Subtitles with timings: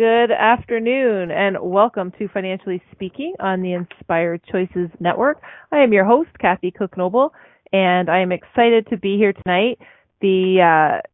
[0.00, 5.42] Good afternoon and welcome to Financially Speaking on the Inspired Choices Network.
[5.70, 7.34] I am your host, Kathy Cook Noble,
[7.70, 9.78] and I am excited to be here tonight.
[10.22, 11.06] The uh,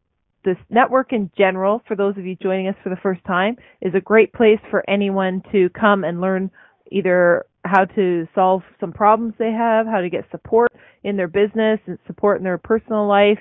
[0.45, 3.93] this network in general, for those of you joining us for the first time, is
[3.93, 6.49] a great place for anyone to come and learn
[6.89, 10.71] either how to solve some problems they have, how to get support
[11.03, 13.39] in their business and support in their personal life,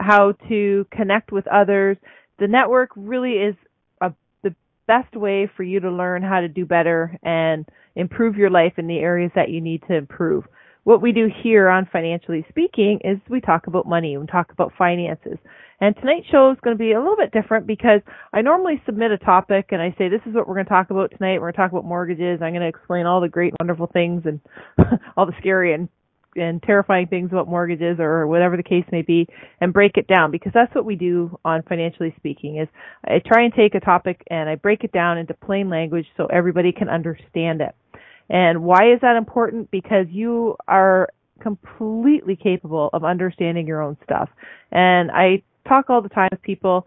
[0.00, 1.98] how to connect with others.
[2.38, 3.54] The network really is
[4.86, 8.86] best way for you to learn how to do better and improve your life in
[8.86, 10.44] the areas that you need to improve.
[10.84, 14.72] What we do here on Financially Speaking is we talk about money, we talk about
[14.78, 15.36] finances.
[15.80, 18.00] And tonight's show is going to be a little bit different because
[18.32, 20.90] I normally submit a topic and I say, this is what we're going to talk
[20.90, 21.40] about tonight.
[21.40, 22.40] We're going to talk about mortgages.
[22.40, 24.40] I'm going to explain all the great, wonderful things and
[25.16, 25.88] all the scary and
[26.36, 29.26] and terrifying things about mortgages or whatever the case may be
[29.60, 32.68] and break it down because that's what we do on financially speaking is
[33.04, 36.26] I try and take a topic and I break it down into plain language so
[36.26, 37.74] everybody can understand it.
[38.28, 39.70] And why is that important?
[39.70, 41.08] Because you are
[41.40, 44.28] completely capable of understanding your own stuff.
[44.72, 46.86] And I talk all the time with people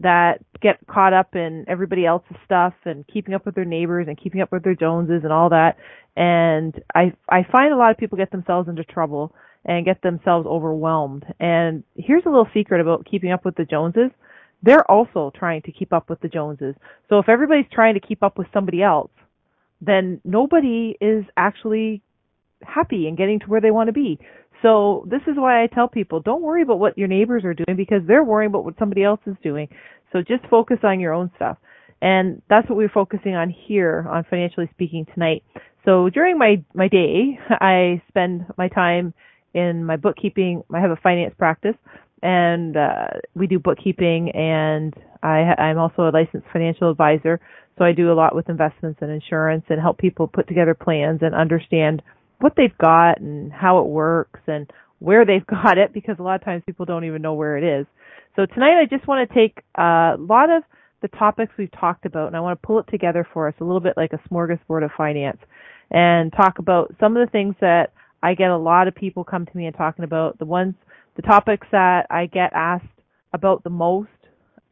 [0.00, 4.20] that get caught up in everybody else's stuff and keeping up with their neighbors and
[4.20, 5.76] keeping up with their Joneses and all that.
[6.16, 9.34] And I I find a lot of people get themselves into trouble
[9.64, 11.24] and get themselves overwhelmed.
[11.38, 14.10] And here's a little secret about keeping up with the Joneses.
[14.62, 16.74] They're also trying to keep up with the Joneses.
[17.08, 19.10] So if everybody's trying to keep up with somebody else,
[19.80, 22.02] then nobody is actually
[22.62, 24.18] happy and getting to where they want to be.
[24.62, 27.76] So this is why I tell people don't worry about what your neighbors are doing
[27.76, 29.68] because they're worrying about what somebody else is doing.
[30.12, 31.58] So just focus on your own stuff.
[32.02, 35.42] And that's what we're focusing on here on Financially Speaking tonight.
[35.84, 39.14] So during my, my day, I spend my time
[39.54, 40.62] in my bookkeeping.
[40.72, 41.76] I have a finance practice
[42.22, 47.40] and, uh, we do bookkeeping and I, I'm also a licensed financial advisor.
[47.78, 51.20] So I do a lot with investments and insurance and help people put together plans
[51.22, 52.02] and understand
[52.40, 56.36] what they've got and how it works and where they've got it because a lot
[56.36, 57.86] of times people don't even know where it is.
[58.36, 60.62] So tonight I just want to take a lot of
[61.02, 63.64] the topics we've talked about and I want to pull it together for us a
[63.64, 65.38] little bit like a smorgasbord of finance
[65.90, 67.92] and talk about some of the things that
[68.22, 70.74] I get a lot of people come to me and talking about the ones
[71.16, 72.84] the topics that I get asked
[73.32, 74.08] about the most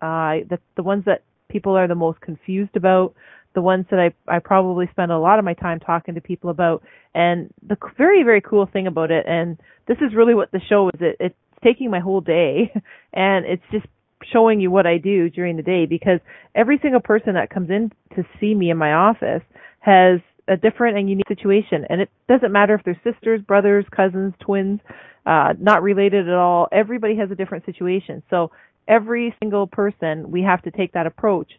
[0.00, 3.14] uh the the ones that people are the most confused about
[3.58, 6.48] the ones that I I probably spend a lot of my time talking to people
[6.48, 6.84] about.
[7.12, 9.58] And the very very cool thing about it, and
[9.88, 11.00] this is really what the show is.
[11.00, 12.72] It it's taking my whole day,
[13.12, 13.86] and it's just
[14.32, 16.20] showing you what I do during the day because
[16.54, 19.42] every single person that comes in to see me in my office
[19.80, 24.34] has a different and unique situation and it doesn't matter if they're sisters, brothers, cousins,
[24.40, 24.80] twins,
[25.26, 26.68] uh not related at all.
[26.72, 28.22] Everybody has a different situation.
[28.30, 28.50] So
[28.88, 31.50] every single person we have to take that approach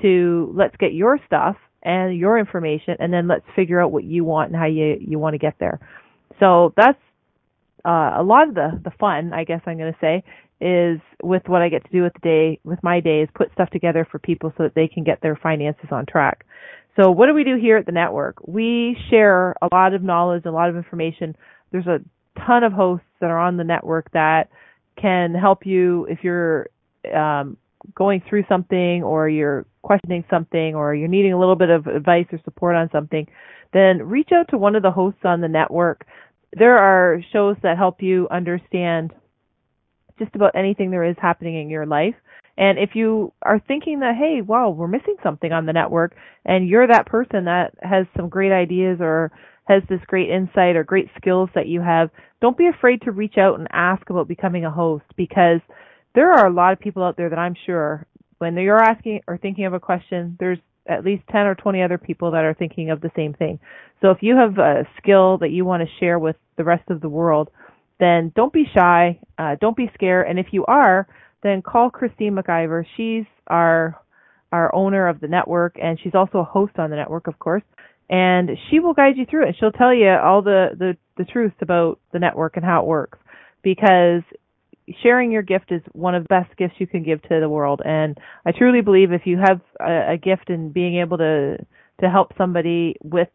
[0.00, 4.24] to let's get your stuff and your information and then let's figure out what you
[4.24, 5.80] want and how you you want to get there.
[6.40, 6.98] So that's
[7.84, 10.24] uh, a lot of the the fun, I guess I'm going to say,
[10.60, 13.52] is with what I get to do with the day with my day is put
[13.52, 16.46] stuff together for people so that they can get their finances on track.
[16.96, 18.36] So what do we do here at the network?
[18.46, 21.34] We share a lot of knowledge, a lot of information.
[21.70, 22.00] There's a
[22.46, 24.50] ton of hosts that are on the network that
[25.00, 26.68] can help you if you're
[27.14, 27.56] um,
[27.94, 32.26] going through something or you're questioning something or you're needing a little bit of advice
[32.32, 33.26] or support on something,
[33.72, 36.06] then reach out to one of the hosts on the network.
[36.52, 39.12] There are shows that help you understand
[40.18, 42.14] just about anything there is happening in your life.
[42.56, 46.14] And if you are thinking that, hey, wow, we're missing something on the network,
[46.44, 49.32] and you're that person that has some great ideas or
[49.64, 53.38] has this great insight or great skills that you have, don't be afraid to reach
[53.38, 55.60] out and ask about becoming a host because
[56.14, 58.06] there are a lot of people out there that I'm sure
[58.38, 61.98] when you're asking or thinking of a question, there's at least 10 or 20 other
[61.98, 63.60] people that are thinking of the same thing.
[64.00, 67.00] So if you have a skill that you want to share with the rest of
[67.00, 67.50] the world,
[68.00, 71.06] then don't be shy, uh, don't be scared, and if you are,
[71.44, 72.84] then call Christine McIver.
[72.96, 73.96] She's our
[74.50, 77.62] our owner of the network, and she's also a host on the network, of course.
[78.10, 79.56] And she will guide you through it.
[79.58, 83.18] She'll tell you all the the the truth about the network and how it works,
[83.62, 84.22] because
[85.02, 87.80] sharing your gift is one of the best gifts you can give to the world.
[87.84, 91.58] And I truly believe if you have a, a gift in being able to
[92.00, 93.28] to help somebody with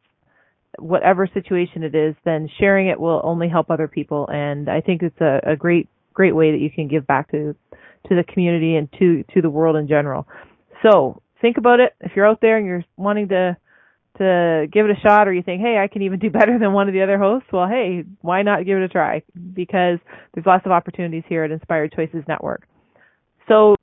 [0.80, 4.28] whatever situation it is, then sharing it will only help other people.
[4.32, 7.56] And I think it's a, a great, great way that you can give back to,
[8.10, 10.28] to the community and to, to the world in general.
[10.84, 11.96] So think about it.
[12.02, 13.58] If you're out there and you're wanting to,
[14.18, 16.74] to give it a shot or you think, hey, I can even do better than
[16.74, 19.22] one of the other hosts, well, hey, why not give it a try?
[19.54, 20.00] Because
[20.34, 22.68] there's lots of opportunities here at Inspired Choices Network.
[23.48, 23.76] So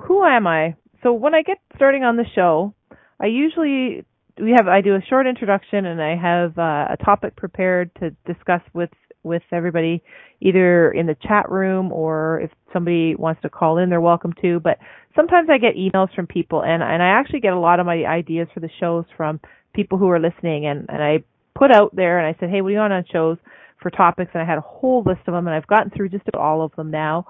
[0.00, 0.76] who am I?
[1.02, 2.74] So when I get starting on the show,
[3.20, 4.04] I usually
[4.40, 8.10] we have I do a short introduction and I have uh, a topic prepared to
[8.32, 8.90] discuss with
[9.24, 10.02] with everybody
[10.40, 14.60] either in the chat room or if somebody wants to call in they're welcome to
[14.60, 14.78] but
[15.16, 18.04] sometimes I get emails from people and and I actually get a lot of my
[18.04, 19.40] ideas for the shows from
[19.74, 21.24] people who are listening and and I
[21.54, 23.38] put out there and I said hey what do you want on shows
[23.80, 26.26] for topics and I had a whole list of them and I've gotten through just
[26.28, 27.26] about all of them now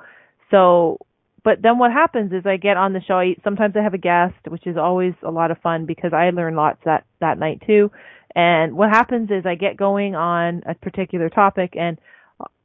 [0.51, 0.99] so
[1.45, 3.15] but then what happens is I get on the show.
[3.15, 6.31] I, sometimes I have a guest, which is always a lot of fun because I
[6.31, 7.91] learn lots that that night too.
[8.35, 11.99] And what happens is I get going on a particular topic, and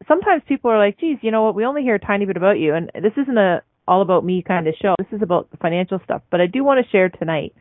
[0.08, 1.56] sometimes people are like, "Geez, you know what?
[1.56, 4.44] We only hear a tiny bit about you." And this isn't a all about me
[4.46, 4.96] kind of show.
[4.98, 6.22] This is about the financial stuff.
[6.30, 7.54] But I do want to share tonight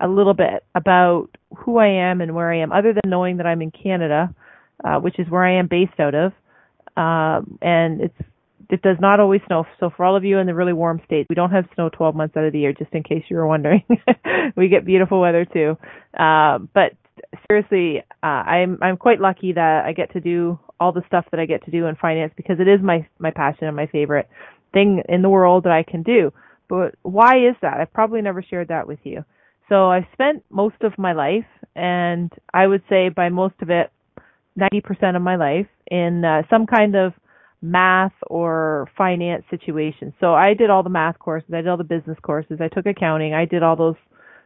[0.00, 3.46] a little bit about who I am and where I am, other than knowing that
[3.46, 4.34] I'm in Canada,
[4.84, 6.32] uh, which is where I am based out of.
[6.96, 8.14] Um, and it's
[8.70, 9.66] it does not always snow.
[9.78, 12.14] So for all of you in the really warm states, we don't have snow 12
[12.14, 13.82] months out of the year, just in case you were wondering.
[14.56, 15.76] we get beautiful weather too.
[16.18, 16.92] Uh, but
[17.48, 21.40] seriously, uh, I'm I'm quite lucky that I get to do all the stuff that
[21.40, 24.28] I get to do in finance because it is my my passion and my favorite
[24.72, 26.32] thing in the world that I can do.
[26.68, 27.80] But why is that?
[27.80, 29.24] I've probably never shared that with you.
[29.68, 33.90] So I've spent most of my life, and I would say by most of it,
[34.58, 37.12] 90% of my life in uh, some kind of
[37.60, 40.12] math or finance situation.
[40.20, 42.86] So I did all the math courses, I did all the business courses, I took
[42.86, 43.96] accounting, I did all those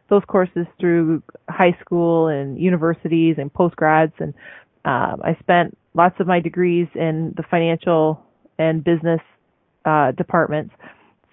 [0.09, 4.33] those courses through high school and universities and postgrads and
[4.85, 8.19] um, I spent lots of my degrees in the financial
[8.57, 9.21] and business
[9.85, 10.73] uh, departments.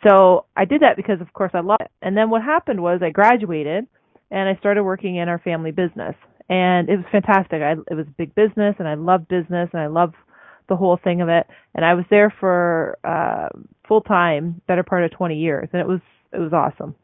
[0.04, 1.90] So I did that because of course I love it.
[2.02, 3.86] And then what happened was I graduated
[4.30, 6.14] and I started working in our family business.
[6.48, 7.60] And it was fantastic.
[7.62, 10.12] I, it was a big business and I love business and I love
[10.68, 11.46] the whole thing of it.
[11.74, 13.48] And I was there for uh,
[13.86, 16.00] full time, better part of 20 years, and it was
[16.32, 16.94] it was awesome.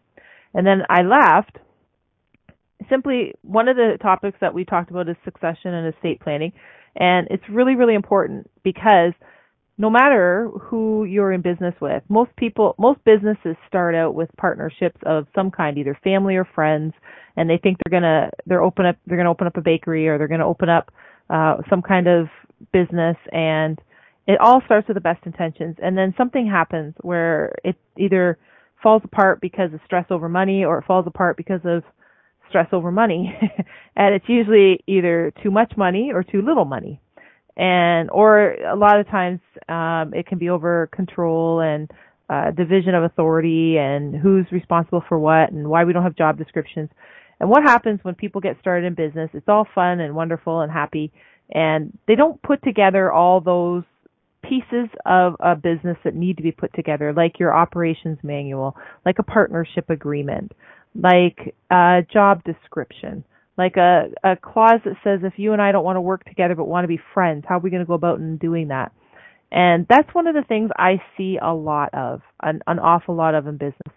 [0.55, 1.59] And then I left.
[2.91, 6.53] Simply, one of the topics that we talked about is succession and estate planning,
[6.97, 9.13] and it's really really important because
[9.83, 15.01] no matter who you're in business with, most people, most businesses start out with partnerships
[15.05, 16.95] of some kind, either family or friends,
[17.37, 20.19] and they think they're gonna they're open up they're gonna open up a bakery or
[20.19, 20.93] they're gonna open up
[21.31, 22.29] uh, some kind of
[22.73, 23.81] business and
[24.29, 25.75] it all starts with the best intentions.
[25.83, 28.39] And then something happens where it either
[28.81, 31.83] falls apart because of stress over money or it falls apart because of
[32.49, 33.37] stress over money.
[33.95, 37.02] And it's usually either too much money or too little money
[37.57, 41.91] and or a lot of times um it can be over control and
[42.31, 46.39] uh division of authority and who's responsible for what and why we don't have job
[46.39, 46.89] descriptions.
[47.41, 50.73] And what happens when people get started in business it's all fun and wonderful and
[50.73, 51.13] happy.
[51.55, 53.85] And they don't put together all those
[54.43, 58.77] pieces of a business that need to be put together, like your operations manual,
[59.07, 60.53] like a partnership agreement,
[60.95, 63.25] like a job description,
[63.57, 66.55] like a, a clause that says if you and I don't want to work together
[66.55, 68.93] but want to be friends, how are we going to go about in doing that?
[69.51, 73.35] And that's one of the things I see a lot of, an, an awful lot
[73.35, 73.93] of in business.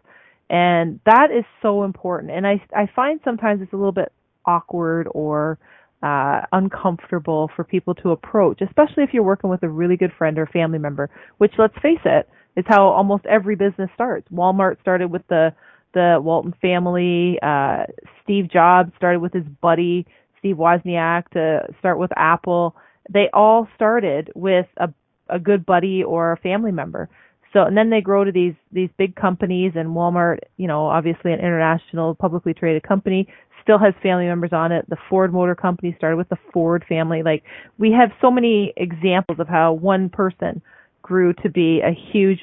[0.49, 2.31] And that is so important.
[2.31, 4.11] And I, I find sometimes it's a little bit
[4.45, 5.57] awkward or
[6.03, 10.37] uh, uncomfortable for people to approach, especially if you're working with a really good friend
[10.37, 14.27] or family member, which let's face it, is how almost every business starts.
[14.31, 15.53] Walmart started with the
[15.95, 17.39] the Walton family.
[17.41, 17.85] Uh,
[18.23, 20.05] Steve Jobs started with his buddy
[20.37, 22.75] Steve Wozniak to start with Apple.
[23.11, 24.93] They all started with a
[25.27, 27.09] a good buddy or a family member.
[27.51, 31.31] So and then they grow to these these big companies and Walmart, you know, obviously
[31.33, 33.27] an international publicly traded company,
[33.63, 34.87] still has family members on it.
[34.89, 37.23] The Ford Motor Company started with the Ford family.
[37.23, 37.43] Like
[37.79, 40.61] we have so many examples of how one person
[41.01, 42.41] grew to be a huge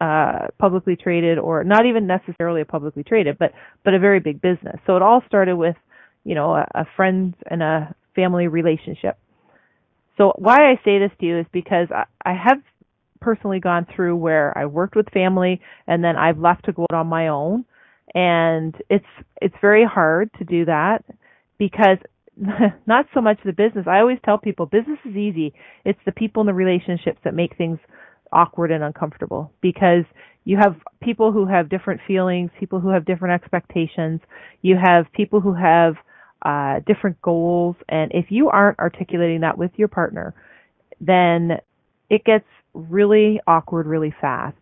[0.00, 3.52] uh publicly traded or not even necessarily a publicly traded, but
[3.84, 4.76] but a very big business.
[4.86, 5.76] So it all started with,
[6.24, 9.18] you know, a, a friend and a family relationship.
[10.16, 12.58] So why I say this to you is because I, I have
[13.20, 16.96] personally gone through where I worked with family and then I've left to go out
[16.96, 17.64] on my own
[18.14, 19.04] and it's
[19.40, 21.04] it's very hard to do that
[21.58, 21.98] because
[22.86, 23.86] not so much the business.
[23.86, 25.52] I always tell people business is easy.
[25.84, 27.78] It's the people and the relationships that make things
[28.32, 30.04] awkward and uncomfortable because
[30.44, 34.20] you have people who have different feelings, people who have different expectations,
[34.62, 35.94] you have people who have
[36.42, 37.76] uh, different goals.
[37.88, 40.34] And if you aren't articulating that with your partner,
[41.00, 41.58] then
[42.08, 44.56] it gets really awkward really fast.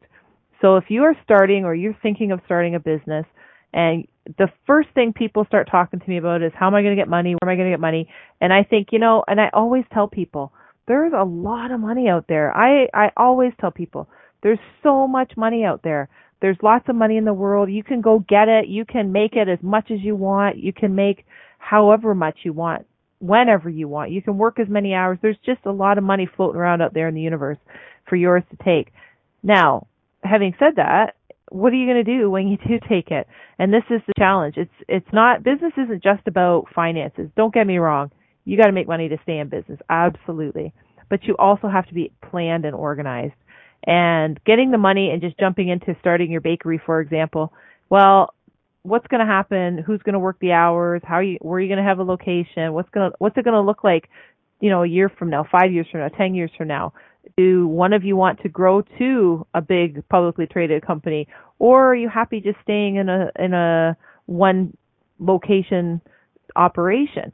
[0.60, 3.26] So if you are starting or you're thinking of starting a business
[3.72, 4.06] and
[4.38, 7.00] the first thing people start talking to me about is how am I going to
[7.00, 7.34] get money?
[7.34, 8.08] Where am I going to get money?
[8.40, 10.52] And I think, you know, and I always tell people,
[10.88, 12.54] there's a lot of money out there.
[12.56, 14.08] I I always tell people,
[14.42, 16.08] there's so much money out there.
[16.40, 17.70] There's lots of money in the world.
[17.70, 18.68] You can go get it.
[18.68, 20.56] You can make it as much as you want.
[20.56, 21.24] You can make
[21.58, 22.86] however much you want,
[23.20, 24.12] whenever you want.
[24.12, 25.18] You can work as many hours.
[25.20, 27.58] There's just a lot of money floating around out there in the universe
[28.08, 28.92] for yours to take.
[29.42, 29.88] Now,
[30.22, 31.14] having said that,
[31.50, 33.26] what are you going to do when you do take it?
[33.58, 34.54] And this is the challenge.
[34.56, 37.28] It's it's not business isn't just about finances.
[37.36, 38.10] Don't get me wrong.
[38.48, 39.78] You got to make money to stay in business.
[39.90, 40.72] Absolutely.
[41.10, 43.34] But you also have to be planned and organized.
[43.84, 47.52] And getting the money and just jumping into starting your bakery, for example,
[47.90, 48.32] well,
[48.84, 49.76] what's going to happen?
[49.76, 51.02] Who's going to work the hours?
[51.04, 52.72] How are you, where are you going to have a location?
[52.72, 54.08] What's going to, what's it going to look like,
[54.60, 56.94] you know, a year from now, five years from now, ten years from now?
[57.36, 61.28] Do one of you want to grow to a big publicly traded company,
[61.58, 64.74] or are you happy just staying in a in a one
[65.18, 66.00] location
[66.56, 67.32] operation?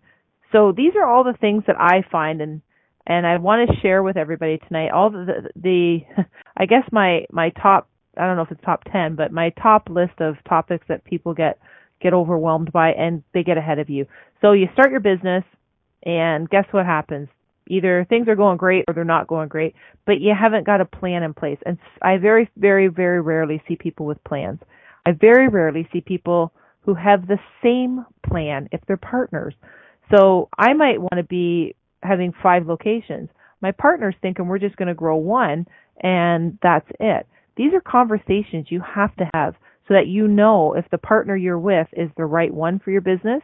[0.54, 2.62] So these are all the things that I find and
[3.06, 6.24] and I want to share with everybody tonight all the, the, the
[6.56, 9.88] I guess my my top I don't know if it's top 10 but my top
[9.90, 11.58] list of topics that people get
[12.00, 14.06] get overwhelmed by and they get ahead of you.
[14.40, 15.42] So you start your business
[16.04, 17.28] and guess what happens?
[17.66, 19.74] Either things are going great or they're not going great,
[20.06, 21.58] but you haven't got a plan in place.
[21.66, 24.60] And I very very very rarely see people with plans.
[25.04, 29.54] I very rarely see people who have the same plan if they're partners.
[30.10, 33.28] So I might want to be having five locations.
[33.60, 35.66] My partner's thinking we're just going to grow one
[36.02, 37.26] and that's it.
[37.56, 39.54] These are conversations you have to have
[39.86, 43.00] so that you know if the partner you're with is the right one for your
[43.00, 43.42] business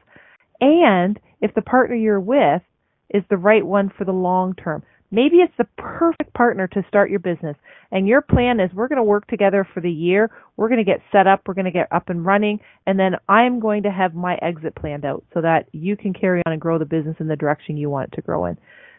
[0.61, 2.63] and if the partner you're with
[3.11, 4.83] is the right one for the long term.
[5.11, 7.57] Maybe it's the perfect partner to start your business
[7.91, 10.31] and your plan is we're going to work together for the year.
[10.57, 11.43] We're going to get set up.
[11.47, 14.75] We're going to get up and running and then I'm going to have my exit
[14.77, 17.77] planned out so that you can carry on and grow the business in the direction
[17.77, 18.57] you want it to grow in.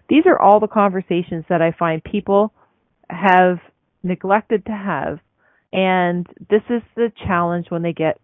[0.10, 2.54] These are all the conversations that I find people
[3.10, 3.60] have
[4.04, 5.20] neglected to have
[5.74, 8.20] and this is the challenge when they get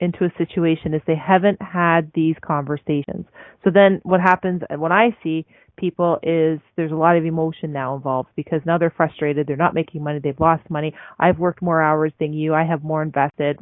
[0.00, 3.26] into a situation is they haven't had these conversations.
[3.64, 5.44] So then what happens when I see
[5.76, 9.74] people is there's a lot of emotion now involved because now they're frustrated, they're not
[9.74, 13.58] making money, they've lost money, I've worked more hours than you, I have more invested,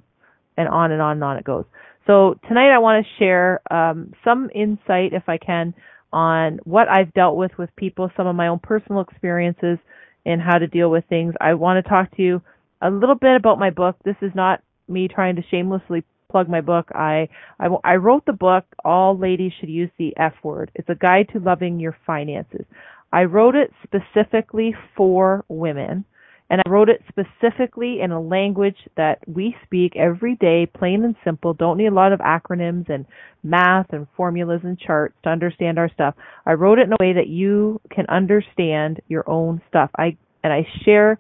[0.57, 1.65] and on and on and on it goes.
[2.07, 5.75] So tonight I want to share um, some insight, if I can,
[6.13, 9.79] on what I've dealt with with people, some of my own personal experiences,
[10.25, 11.35] and how to deal with things.
[11.41, 12.43] I want to talk to you
[12.81, 13.97] a little bit about my book.
[14.05, 16.89] This is not me trying to shamelessly plug my book.
[16.95, 17.29] I,
[17.59, 20.71] I, I wrote the book, All Ladies Should Use the F Word.
[20.75, 22.65] It's a guide to loving your finances.
[23.13, 26.05] I wrote it specifically for women,
[26.51, 31.17] and I wrote it specifically in a language that we speak every day, plain and
[31.25, 31.55] simple.
[31.55, 33.07] Don't need a lot of acronyms and
[33.43, 36.15] math and formulas and charts to understand our stuff.
[36.45, 39.91] I wrote it in a way that you can understand your own stuff.
[39.97, 41.19] I and I share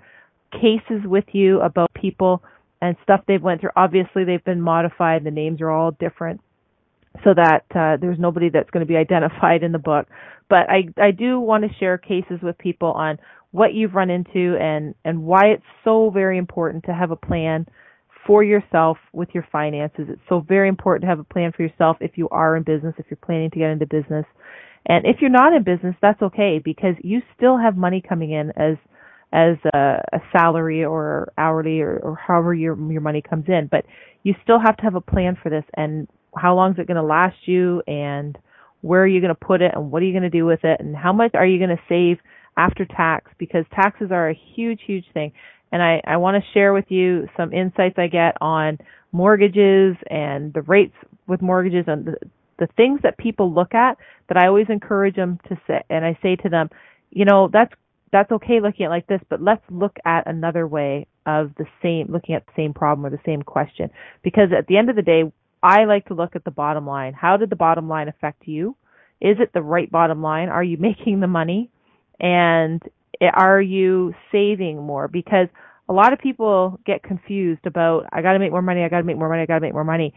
[0.52, 2.42] cases with you about people
[2.80, 3.71] and stuff they've went through.
[3.76, 5.25] Obviously, they've been modified.
[5.25, 6.40] The names are all different,
[7.25, 10.06] so that uh, there's nobody that's going to be identified in the book.
[10.49, 13.18] But I I do want to share cases with people on
[13.50, 17.66] what you've run into and and why it's so very important to have a plan
[18.26, 20.06] for yourself with your finances.
[20.09, 22.95] It's so very important to have a plan for yourself if you are in business,
[22.99, 24.26] if you're planning to get into business.
[24.87, 28.50] And if you're not in business, that's okay because you still have money coming in
[28.56, 28.76] as
[29.37, 33.69] as a, a salary or hourly or, or however your your money comes in.
[33.71, 33.85] But
[34.23, 36.97] you still have to have a plan for this and how long is it going
[36.97, 38.37] to last you and
[38.81, 40.64] where are you going to put it and what are you going to do with
[40.64, 42.19] it and how much are you going to save
[42.57, 45.33] after tax because taxes are a huge huge thing
[45.71, 48.78] and I, I want to share with you some insights I get on
[49.12, 50.95] mortgages and the rates
[51.26, 52.16] with mortgages and the,
[52.59, 56.19] the things that people look at that I always encourage them to say and I
[56.23, 56.71] say to them,
[57.11, 57.73] you know, that's
[58.16, 61.66] that's okay looking at it like this, but let's look at another way of the
[61.82, 63.90] same, looking at the same problem or the same question.
[64.23, 65.25] Because at the end of the day,
[65.62, 67.12] I like to look at the bottom line.
[67.12, 68.75] How did the bottom line affect you?
[69.20, 70.49] Is it the right bottom line?
[70.49, 71.70] Are you making the money?
[72.18, 72.82] And
[73.20, 75.08] are you saving more?
[75.08, 75.49] Because
[75.88, 79.18] a lot of people get confused about, I gotta make more money, I gotta make
[79.18, 80.14] more money, I gotta make more money.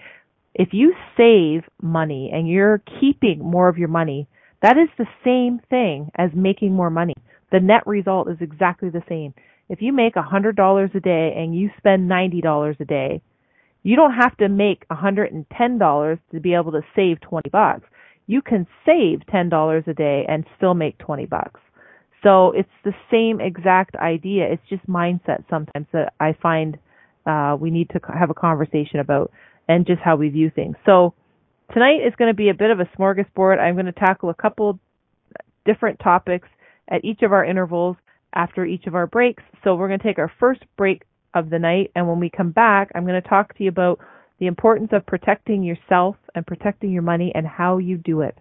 [0.56, 4.28] If you save money and you're keeping more of your money,
[4.62, 7.14] that is the same thing as making more money
[7.52, 9.34] the net result is exactly the same.
[9.70, 13.22] If you make $100 a day and you spend $90 a day,
[13.84, 17.88] you don't have to make $110 to be able to save 20 bucks.
[18.28, 21.60] you can save $10 a day and still make 20 bucks.
[22.22, 24.46] So it's the same exact idea.
[24.52, 26.78] It's just mindset sometimes that I find
[27.26, 29.32] uh, we need to have a conversation about
[29.68, 30.76] and just how we view things.
[30.86, 31.16] So
[31.74, 33.60] tonight is going to be a bit of a smorgasbord.
[33.60, 34.80] I'm going to tackle a couple
[35.66, 36.48] different topics
[36.90, 37.96] at each of our intervals
[38.34, 39.44] after each of our breaks.
[39.64, 41.04] So we're going to take our first break
[41.34, 44.00] of the night, and when we come back, I'm going to talk to you about
[44.40, 48.38] the importance of protecting yourself and protecting your money and how you do it.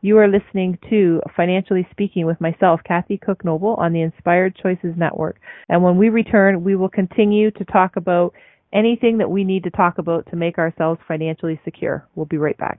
[0.00, 4.94] You are listening to Financially Speaking with myself, Kathy Cook Noble, on the Inspired Choices
[4.96, 5.40] Network.
[5.68, 8.32] And when we return, we will continue to talk about
[8.72, 12.06] anything that we need to talk about to make ourselves financially secure.
[12.14, 12.78] We'll be right back.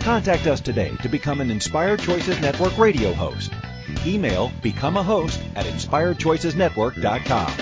[0.00, 3.50] Contact us today to become an Inspired Choices Network radio host.
[4.06, 7.52] Email become a host at inspiredchoicesnetwork.com.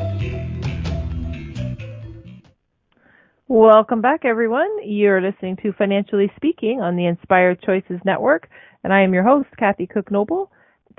[3.47, 4.69] Welcome back, everyone.
[4.83, 8.49] You're listening to Financially Speaking on the Inspired Choices Network,
[8.83, 10.51] and I am your host, Kathy Cook Noble.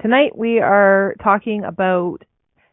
[0.02, 2.18] Tonight we are talking about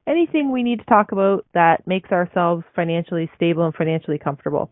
[0.07, 4.69] anything we need to talk about that makes ourselves financially stable and financially comfortable.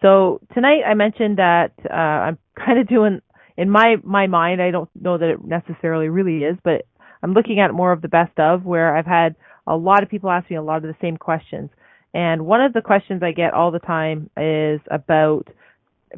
[0.00, 3.20] So tonight I mentioned that uh, I'm kind of doing
[3.56, 4.62] in my my mind.
[4.62, 6.86] I don't know that it necessarily really is, but
[7.22, 9.34] I'm looking at more of the best of where I've had
[9.66, 11.70] a lot of people ask me a lot of the same questions.
[12.14, 15.48] And one of the questions I get all the time is about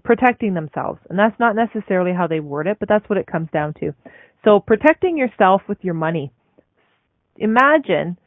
[0.04, 1.00] protecting themselves.
[1.08, 3.92] And that's not necessarily how they word it, but that's what it comes down to.
[4.44, 6.32] So protecting yourself with your money.
[7.36, 8.18] Imagine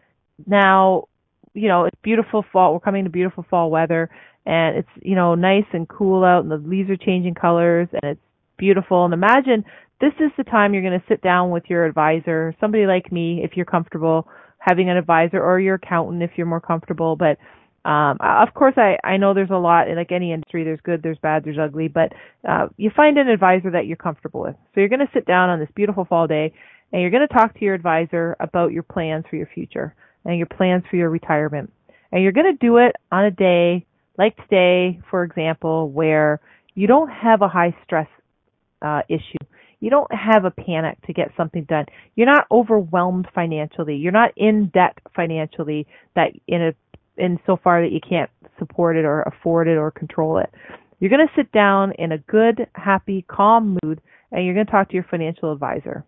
[0.46, 1.08] now,
[1.54, 2.74] you know, it's beautiful fall.
[2.74, 4.10] We're coming to beautiful fall weather
[4.46, 8.04] and it's, you know, nice and cool out and the leaves are changing colors and
[8.04, 8.22] it's
[8.58, 9.06] beautiful.
[9.06, 9.64] And imagine
[10.02, 13.42] this is the time you're going to sit down with your advisor, somebody like me,
[13.44, 14.28] if you're comfortable
[14.60, 17.16] having an advisor or your accountant if you're more comfortable.
[17.16, 17.38] But
[17.86, 21.18] um, of course, I, I know there's a lot, like any industry, there's good, there's
[21.18, 22.14] bad, there's ugly, but
[22.48, 24.56] uh, you find an advisor that you're comfortable with.
[24.74, 26.54] So you're going to sit down on this beautiful fall day
[26.94, 30.38] and you're going to talk to your advisor about your plans for your future and
[30.38, 31.74] your plans for your retirement.
[32.12, 33.86] And you're going to do it on a day
[34.18, 36.40] like today, for example, where
[36.76, 38.08] you don't have a high stress
[38.82, 39.44] uh, issue.
[39.80, 41.86] You don't have a panic to get something done.
[42.16, 43.96] You're not overwhelmed financially.
[43.96, 46.74] You're not in debt financially that in a
[47.18, 50.50] in so far that you can't support it or afford it or control it.
[51.00, 54.72] You're going to sit down in a good, happy, calm mood and you're going to
[54.72, 56.06] talk to your financial advisor.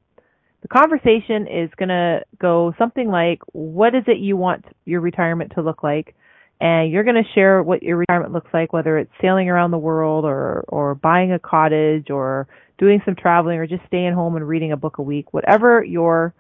[0.62, 5.52] The conversation is going to go something like, what is it you want your retirement
[5.56, 6.16] to look like?
[6.60, 9.78] And you're going to share what your retirement looks like, whether it's sailing around the
[9.78, 12.48] world or, or buying a cottage or
[12.80, 16.34] doing some traveling or just staying home and reading a book a week, whatever your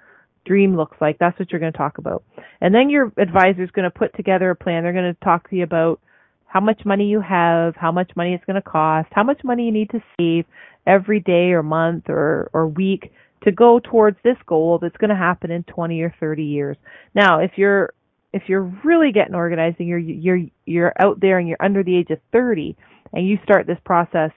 [0.45, 1.17] dream looks like.
[1.19, 2.23] That's what you're going to talk about.
[2.61, 4.83] And then your advisor is going to put together a plan.
[4.83, 5.99] They're going to talk to you about
[6.45, 9.65] how much money you have, how much money it's going to cost, how much money
[9.65, 10.45] you need to save,
[10.87, 13.11] every day or month or, or week
[13.43, 16.77] to go towards this goal that's going to happen in 20 or 30 years.
[17.13, 17.93] Now, if you're
[18.33, 21.95] if you're really getting organized and you're you're you're out there and you're under the
[21.95, 22.75] age of 30
[23.13, 24.31] and you start this process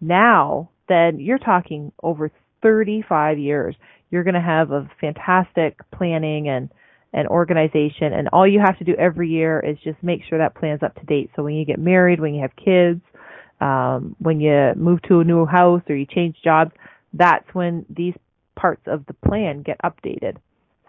[0.00, 2.30] now, then you're talking over
[2.62, 3.76] 35 years.
[4.10, 6.70] You're going to have a fantastic planning and
[7.12, 10.54] and organization and all you have to do every year is just make sure that
[10.54, 11.28] plan's up to date.
[11.34, 13.00] So when you get married, when you have kids,
[13.60, 16.70] um, when you move to a new house or you change jobs,
[17.12, 18.14] that's when these
[18.54, 20.36] parts of the plan get updated.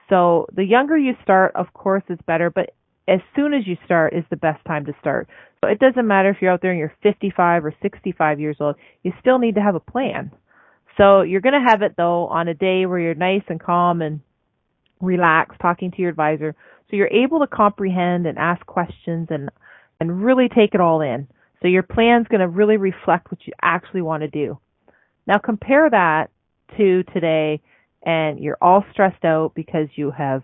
[0.09, 2.71] So the younger you start, of course, is better, but
[3.07, 5.27] as soon as you start is the best time to start.
[5.63, 8.75] So it doesn't matter if you're out there and you're 55 or 65 years old,
[9.03, 10.31] you still need to have a plan.
[10.97, 14.01] So you're going to have it though on a day where you're nice and calm
[14.01, 14.21] and
[14.99, 16.55] relaxed talking to your advisor.
[16.89, 19.49] So you're able to comprehend and ask questions and,
[19.99, 21.27] and really take it all in.
[21.61, 24.59] So your plan's going to really reflect what you actually want to do.
[25.27, 26.29] Now compare that
[26.77, 27.61] to today
[28.03, 30.43] and you're all stressed out because you have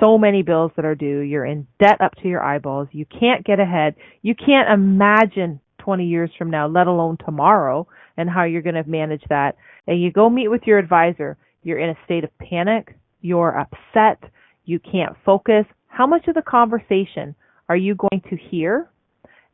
[0.00, 1.20] so many bills that are due.
[1.20, 2.88] You're in debt up to your eyeballs.
[2.92, 3.96] You can't get ahead.
[4.22, 7.86] You can't imagine 20 years from now, let alone tomorrow,
[8.18, 9.56] and how you're going to manage that.
[9.86, 11.38] And you go meet with your advisor.
[11.62, 12.98] You're in a state of panic.
[13.22, 14.30] You're upset.
[14.66, 15.64] You can't focus.
[15.86, 17.34] How much of the conversation
[17.68, 18.90] are you going to hear?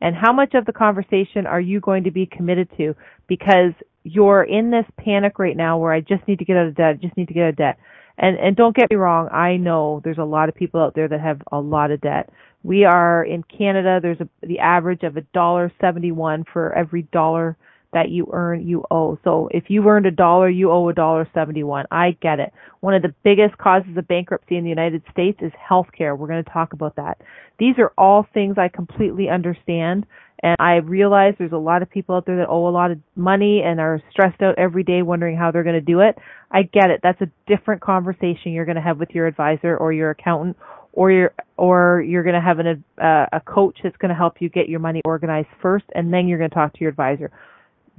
[0.01, 2.95] And how much of the conversation are you going to be committed to?
[3.27, 3.71] Because
[4.03, 6.89] you're in this panic right now where I just need to get out of debt,
[6.89, 7.77] I just need to get out of debt.
[8.17, 11.07] And and don't get me wrong, I know there's a lot of people out there
[11.07, 12.29] that have a lot of debt.
[12.63, 17.03] We are in Canada, there's a the average of a dollar seventy one for every
[17.03, 17.57] dollar
[17.95, 19.17] that you earn, you owe.
[19.23, 21.85] So if you earned a dollar, you owe a dollar seventy-one.
[21.89, 22.53] I get it.
[22.81, 26.15] One of the biggest causes of bankruptcy in the United States is healthcare.
[26.17, 27.21] We're going to talk about that.
[27.57, 30.05] These are all things I completely understand.
[30.43, 32.99] And I realize there's a lot of people out there that owe a lot of
[33.15, 36.17] money and are stressed out every day wondering how they're going to do it.
[36.51, 36.99] I get it.
[37.01, 40.57] That's a different conversation you're going to have with your advisor or your accountant
[40.91, 44.35] or you're or you're going to have an, uh, a coach that's going to help
[44.41, 47.31] you get your money organized first and then you're going to talk to your advisor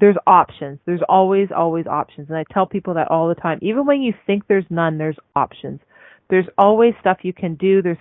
[0.00, 0.78] there's options.
[0.84, 2.28] There's always, always options.
[2.28, 3.58] And I tell people that all the time.
[3.62, 5.80] Even when you think there's none, there's options.
[6.28, 7.82] There's always stuff you can do.
[7.82, 7.98] There's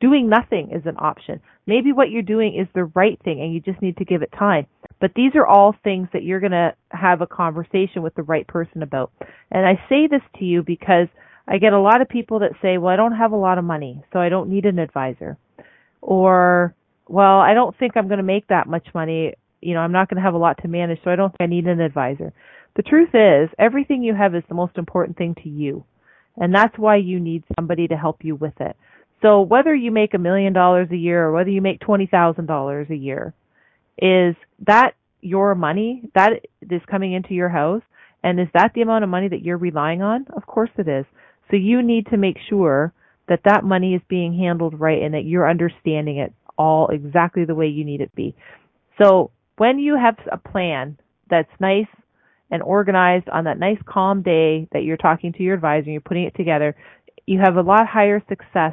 [0.00, 1.40] doing nothing is an option.
[1.66, 4.32] Maybe what you're doing is the right thing and you just need to give it
[4.36, 4.66] time.
[5.00, 8.46] But these are all things that you're going to have a conversation with the right
[8.46, 9.12] person about.
[9.50, 11.06] And I say this to you because
[11.46, 13.64] I get a lot of people that say, well, I don't have a lot of
[13.64, 15.36] money, so I don't need an advisor.
[16.00, 16.74] Or,
[17.08, 20.08] well, I don't think I'm going to make that much money you know, I'm not
[20.08, 22.32] going to have a lot to manage, so I don't think I need an advisor.
[22.76, 25.84] The truth is, everything you have is the most important thing to you.
[26.36, 28.76] And that's why you need somebody to help you with it.
[29.22, 32.96] So whether you make a million dollars a year or whether you make $20,000 a
[32.96, 33.34] year,
[33.98, 34.34] is
[34.66, 37.82] that your money that is coming into your house?
[38.22, 40.26] And is that the amount of money that you're relying on?
[40.34, 41.04] Of course it is.
[41.50, 42.92] So you need to make sure
[43.28, 47.54] that that money is being handled right and that you're understanding it all exactly the
[47.54, 48.34] way you need it to be.
[49.02, 50.96] So when you have a plan
[51.28, 51.84] that's nice
[52.50, 56.00] and organized on that nice calm day that you're talking to your advisor and you're
[56.00, 56.74] putting it together,
[57.26, 58.72] you have a lot higher success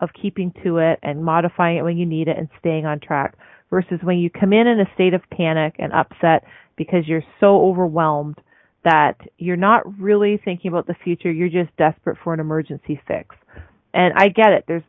[0.00, 3.34] of keeping to it and modifying it when you need it and staying on track
[3.68, 6.44] versus when you come in in a state of panic and upset
[6.76, 8.38] because you're so overwhelmed
[8.84, 13.34] that you're not really thinking about the future, you're just desperate for an emergency fix.
[13.92, 14.66] And I get it.
[14.68, 14.84] There's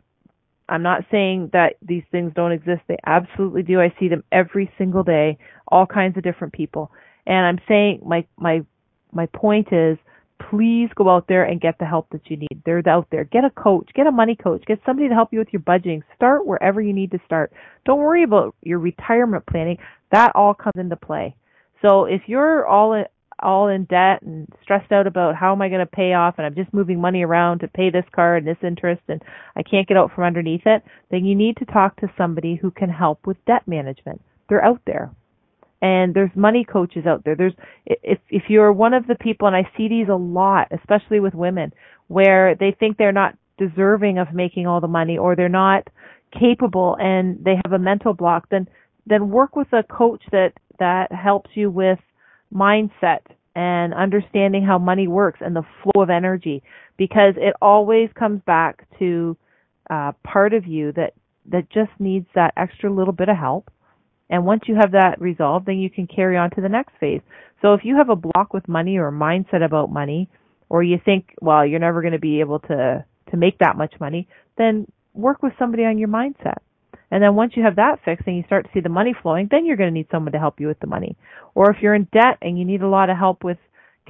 [0.70, 2.82] I'm not saying that these things don't exist.
[2.88, 3.82] They absolutely do.
[3.82, 6.92] I see them every single day, all kinds of different people.
[7.26, 8.66] And I'm saying my my
[9.12, 9.98] my point is
[10.50, 12.62] please go out there and get the help that you need.
[12.66, 13.24] They're out there.
[13.24, 16.02] Get a coach, get a money coach, get somebody to help you with your budgeting.
[16.16, 17.54] Start wherever you need to start.
[17.86, 19.78] Don't worry about your retirement planning.
[20.12, 21.36] That all comes into play.
[21.82, 23.04] So if you're all
[23.40, 26.46] all in debt and stressed out about how am I going to pay off and
[26.46, 29.22] I'm just moving money around to pay this card and this interest and
[29.56, 32.72] I can't get out from underneath it, then you need to talk to somebody who
[32.72, 34.22] can help with debt management.
[34.50, 35.12] They're out there.
[35.82, 37.36] And there's money coaches out there.
[37.36, 37.54] There's
[37.86, 41.34] if if you're one of the people and I see these a lot, especially with
[41.34, 41.74] women,
[42.08, 45.88] where they think they're not deserving of making all the money or they're not
[46.40, 48.68] capable and they have a mental block, then
[49.06, 52.00] then work with a coach that that helps you with
[52.54, 53.20] mindset
[53.56, 56.64] and understanding how money works and the flow of energy
[56.98, 59.38] because it always comes back to
[59.90, 61.14] uh, part of you that
[61.46, 63.70] that just needs that extra little bit of help.
[64.30, 67.22] And once you have that resolved then you can carry on to the next phase.
[67.62, 70.30] So if you have a block with money or a mindset about money
[70.70, 73.94] or you think well you're never going to be able to to make that much
[74.00, 76.58] money then work with somebody on your mindset
[77.14, 79.48] And then once you have that fixed and you start to see the money flowing,
[79.52, 81.16] then you're going to need someone to help you with the money.
[81.54, 83.60] Or if you're in debt and you need a lot of help with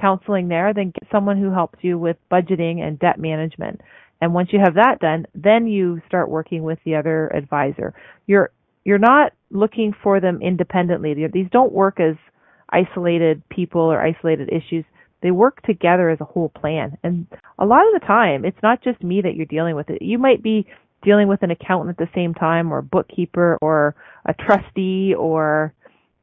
[0.00, 3.82] counseling there, then get someone who helps you with budgeting and debt management.
[4.22, 7.92] And once you have that done, then you start working with the other advisor.
[8.26, 8.50] You're
[8.84, 11.14] you're not looking for them independently.
[11.30, 12.16] These don't work as
[12.70, 14.86] isolated people or isolated issues.
[15.22, 16.96] They work together as a whole plan.
[17.02, 17.26] And
[17.58, 20.00] a lot of the time, it's not just me that you're dealing with it.
[20.00, 20.66] You might be
[21.04, 25.72] dealing with an accountant at the same time or a bookkeeper or a trustee or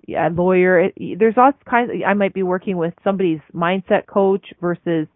[0.09, 0.79] a lawyer.
[0.79, 5.07] It, there's all kinds of, I might be working with somebody's mindset coach versus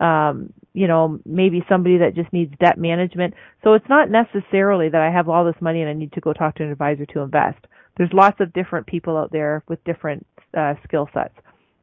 [0.00, 3.34] um, you know, maybe somebody that just needs debt management.
[3.62, 6.32] So it's not necessarily that I have all this money and I need to go
[6.32, 7.58] talk to an advisor to invest.
[7.96, 11.34] There's lots of different people out there with different uh, skill sets.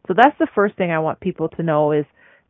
[0.07, 2.05] So that's the first thing I want people to know is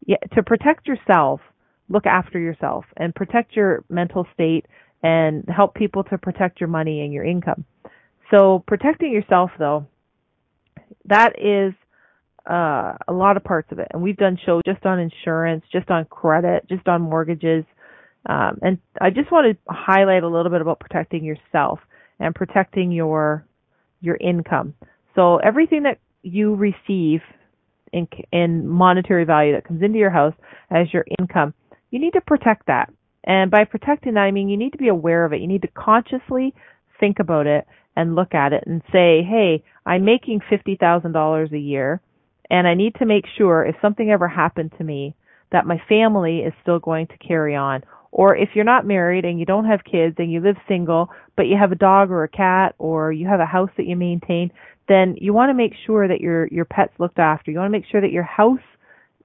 [0.05, 1.41] yeah, to protect yourself,
[1.89, 4.65] look after yourself and protect your mental state
[5.03, 7.65] and help people to protect your money and your income.
[8.31, 9.87] So protecting yourself though,
[11.05, 11.73] that is
[12.49, 13.87] uh, a lot of parts of it.
[13.91, 17.65] And we've done shows just on insurance, just on credit, just on mortgages.
[18.27, 21.79] Um, and I just want to highlight a little bit about protecting yourself
[22.19, 23.45] and protecting your
[24.01, 24.73] your income.
[25.15, 27.21] So everything that you receive
[27.91, 30.33] in, in monetary value that comes into your house
[30.69, 31.53] as your income,
[31.91, 32.91] you need to protect that.
[33.23, 35.41] And by protecting that, I mean you need to be aware of it.
[35.41, 36.53] You need to consciously
[36.99, 42.01] think about it and look at it and say, hey, I'm making $50,000 a year
[42.49, 45.15] and I need to make sure if something ever happened to me
[45.51, 47.83] that my family is still going to carry on.
[48.11, 51.45] Or if you're not married and you don't have kids and you live single, but
[51.45, 54.51] you have a dog or a cat or you have a house that you maintain,
[54.87, 57.51] then you want to make sure that your your pet's looked after.
[57.51, 58.59] You want to make sure that your house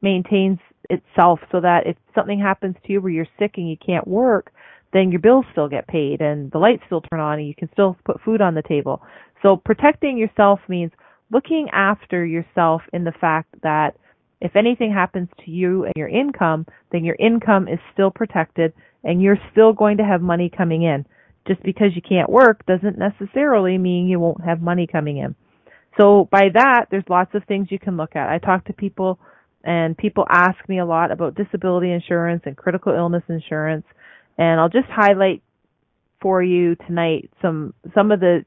[0.02, 0.58] maintains
[0.90, 4.52] itself so that if something happens to you where you're sick and you can't work,
[4.92, 7.68] then your bills still get paid and the lights still turn on and you can
[7.72, 9.02] still put food on the table.
[9.42, 10.92] So protecting yourself means
[11.30, 13.96] looking after yourself in the fact that
[14.40, 19.20] if anything happens to you and your income, then your income is still protected and
[19.20, 21.04] you're still going to have money coming in.
[21.46, 25.34] Just because you can't work doesn't necessarily mean you won't have money coming in.
[26.00, 28.28] So by that, there's lots of things you can look at.
[28.28, 29.18] I talk to people
[29.64, 33.86] and people ask me a lot about disability insurance and critical illness insurance.
[34.36, 35.42] And I'll just highlight
[36.20, 38.44] for you tonight some, some of the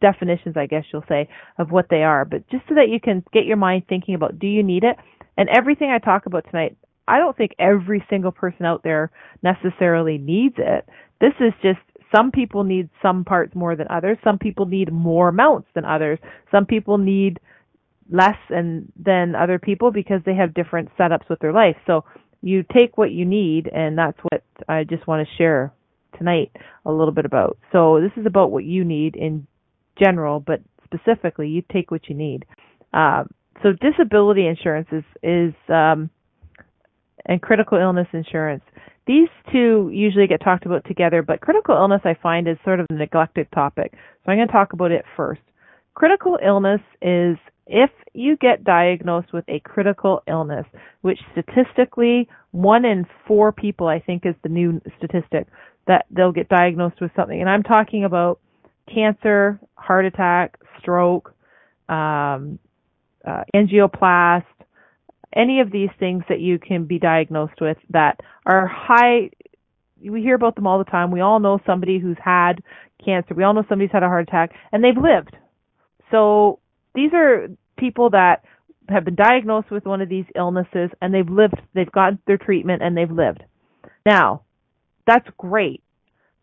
[0.00, 3.22] definitions, I guess you'll say, of what they are, but just so that you can
[3.32, 4.96] get your mind thinking about do you need it?
[5.36, 6.76] And everything I talk about tonight,
[7.06, 9.10] I don't think every single person out there
[9.42, 10.88] necessarily needs it.
[11.20, 11.78] This is just
[12.14, 14.18] some people need some parts more than others.
[14.24, 16.18] Some people need more amounts than others.
[16.50, 17.38] Some people need
[18.10, 21.76] less and than other people because they have different setups with their life.
[21.86, 22.04] So
[22.42, 25.72] you take what you need and that's what I just want to share
[26.18, 26.50] tonight
[26.84, 27.58] a little bit about.
[27.72, 29.46] So this is about what you need in
[29.98, 32.44] general, but specifically, you take what you need.
[32.92, 33.24] Uh,
[33.62, 36.10] so disability insurance is is um,
[37.26, 38.62] and critical illness insurance.
[39.06, 42.86] These two usually get talked about together, but critical illness I find is sort of
[42.90, 43.92] a neglected topic.
[43.92, 45.40] So I'm going to talk about it first.
[45.94, 47.36] Critical illness is
[47.70, 50.66] if you get diagnosed with a critical illness,
[51.02, 55.46] which statistically one in four people I think is the new statistic
[55.86, 57.40] that they'll get diagnosed with something.
[57.40, 58.40] And I'm talking about
[58.92, 61.32] cancer, heart attack, stroke,
[61.88, 62.58] um,
[63.24, 64.44] uh, angioplast,
[65.32, 69.30] any of these things that you can be diagnosed with that are high.
[70.02, 71.12] We hear about them all the time.
[71.12, 72.64] We all know somebody who's had
[73.04, 73.34] cancer.
[73.34, 75.36] We all know somebody's had a heart attack and they've lived.
[76.10, 76.58] So
[76.94, 78.44] these are people that
[78.88, 82.82] have been diagnosed with one of these illnesses and they've lived, they've gotten their treatment
[82.82, 83.42] and they've lived.
[84.04, 84.42] Now,
[85.06, 85.82] that's great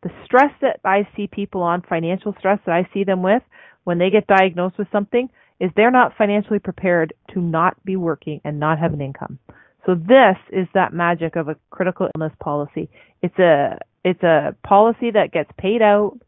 [0.03, 3.41] the stress that I see people on, financial stress that I see them with
[3.83, 5.29] when they get diagnosed with something,
[5.59, 9.39] is they're not financially prepared to not be working and not have an income.
[9.85, 12.89] So this is that magic of a critical illness policy.
[13.21, 16.19] It's a it's a policy that gets paid out.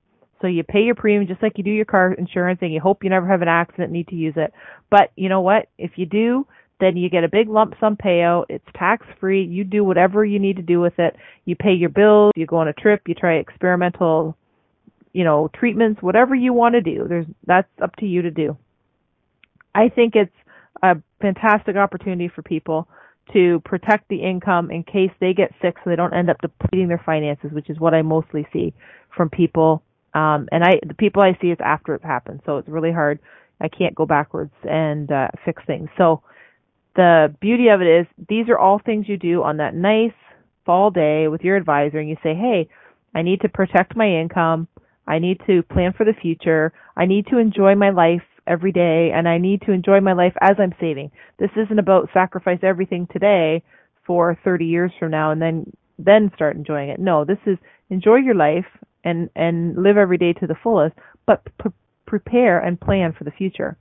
[0.41, 3.03] So you pay your premium just like you do your car insurance and you hope
[3.03, 4.53] you never have an accident and need to use it.
[4.89, 5.67] But you know what?
[5.77, 6.47] If you do,
[6.79, 8.45] then you get a big lump sum payout.
[8.49, 9.43] It's tax free.
[9.43, 11.15] You do whatever you need to do with it.
[11.45, 14.37] You pay your bills, you go on a trip, you try experimental,
[15.11, 17.05] you know, treatments, whatever you want to do.
[17.07, 18.57] There's that's up to you to do.
[19.75, 20.31] I think it's
[20.81, 22.87] a fantastic opportunity for people
[23.33, 26.87] to protect the income in case they get sick so they don't end up depleting
[26.87, 28.73] their finances, which is what I mostly see
[29.15, 29.83] from people.
[30.13, 32.41] Um, and I, the people I see is after it's happened.
[32.45, 33.19] So it's really hard.
[33.61, 35.89] I can't go backwards and, uh, fix things.
[35.97, 36.21] So,
[36.95, 40.11] the beauty of it is these are all things you do on that nice
[40.65, 42.67] fall day with your advisor and you say, Hey,
[43.15, 44.67] I need to protect my income.
[45.07, 46.73] I need to plan for the future.
[46.95, 50.33] I need to enjoy my life every day and I need to enjoy my life
[50.41, 51.11] as I'm saving.
[51.37, 53.63] This isn't about sacrifice everything today
[54.05, 56.99] for 30 years from now and then then start enjoying it.
[56.99, 57.57] No, this is
[57.89, 58.65] enjoy your life
[59.03, 61.41] and and live every day to the fullest, but
[62.05, 63.77] prepare and plan for the future.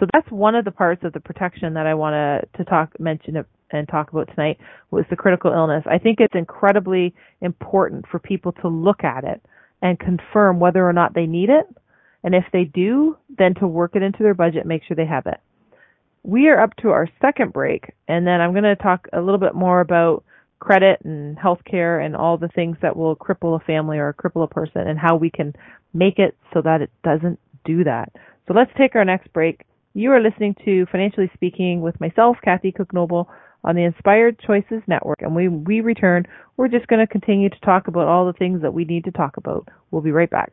[0.00, 2.98] So that's one of the parts of the protection that I want to to talk
[2.98, 4.58] mention and talk about tonight
[4.90, 5.84] was the critical illness.
[5.86, 9.42] I think it's incredibly important for people to look at it
[9.82, 11.66] and confirm whether or not they need it,
[12.22, 15.26] and if they do, then to work it into their budget, make sure they have
[15.26, 15.40] it.
[16.22, 19.38] We are up to our second break, and then I'm going to talk a little
[19.38, 20.24] bit more about
[20.64, 24.48] credit and healthcare and all the things that will cripple a family or cripple a
[24.48, 25.54] person and how we can
[25.92, 28.10] make it so that it doesn't do that.
[28.48, 29.66] So let's take our next break.
[29.92, 33.28] You are listening to Financially Speaking with myself, Kathy Cook Noble,
[33.62, 35.20] on the Inspired Choices Network.
[35.20, 38.62] And when we return, we're just going to continue to talk about all the things
[38.62, 39.68] that we need to talk about.
[39.90, 40.52] We'll be right back.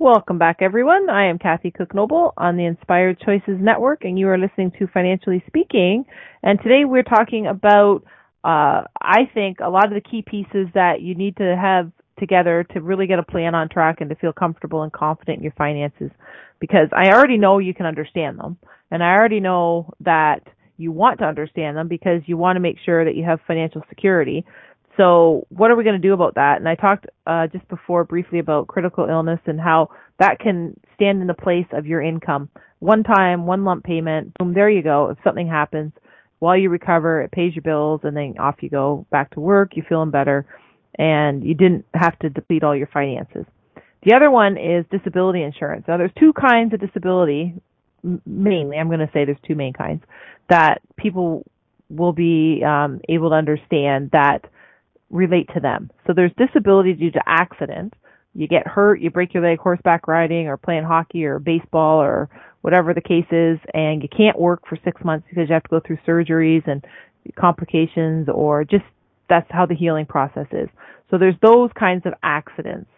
[0.00, 1.10] Welcome back, everyone.
[1.10, 4.86] I am Kathy Cook Noble on the Inspired Choices Network, and you are listening to
[4.86, 6.04] Financially Speaking.
[6.40, 8.04] And today we're talking about,
[8.44, 12.64] uh, I think, a lot of the key pieces that you need to have together
[12.74, 15.52] to really get a plan on track and to feel comfortable and confident in your
[15.58, 16.12] finances.
[16.60, 18.56] Because I already know you can understand them,
[18.92, 20.42] and I already know that
[20.76, 23.82] you want to understand them because you want to make sure that you have financial
[23.88, 24.46] security.
[24.98, 26.56] So what are we going to do about that?
[26.58, 31.20] And I talked uh, just before briefly about critical illness and how that can stand
[31.20, 32.50] in the place of your income.
[32.80, 35.10] One time, one lump payment, boom, there you go.
[35.10, 35.92] If something happens,
[36.40, 39.72] while you recover, it pays your bills, and then off you go back to work.
[39.74, 40.46] You're feeling better,
[40.96, 43.44] and you didn't have to deplete all your finances.
[44.04, 45.84] The other one is disability insurance.
[45.88, 47.54] Now, there's two kinds of disability,
[48.24, 48.76] mainly.
[48.76, 50.02] I'm going to say there's two main kinds
[50.48, 51.44] that people
[51.90, 54.44] will be um, able to understand that
[55.10, 55.90] relate to them.
[56.06, 57.94] So there's disability due to accident.
[58.34, 62.28] You get hurt, you break your leg horseback riding or playing hockey or baseball or
[62.60, 65.68] whatever the case is, and you can't work for six months because you have to
[65.68, 66.84] go through surgeries and
[67.38, 68.84] complications or just
[69.28, 70.68] that's how the healing process is.
[71.10, 72.90] So there's those kinds of accidents.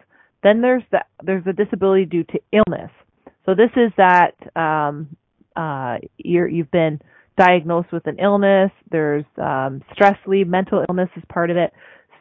[0.43, 2.91] Then there's the there's the disability due to illness.
[3.45, 5.15] So this is that um,
[5.55, 7.01] uh, you're, you've been
[7.37, 8.71] diagnosed with an illness.
[8.91, 11.71] There's um, stress leave, mental illness is part of it.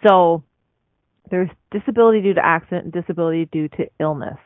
[0.07, 0.43] So
[1.31, 4.39] there's disability due to accident and disability due to illness.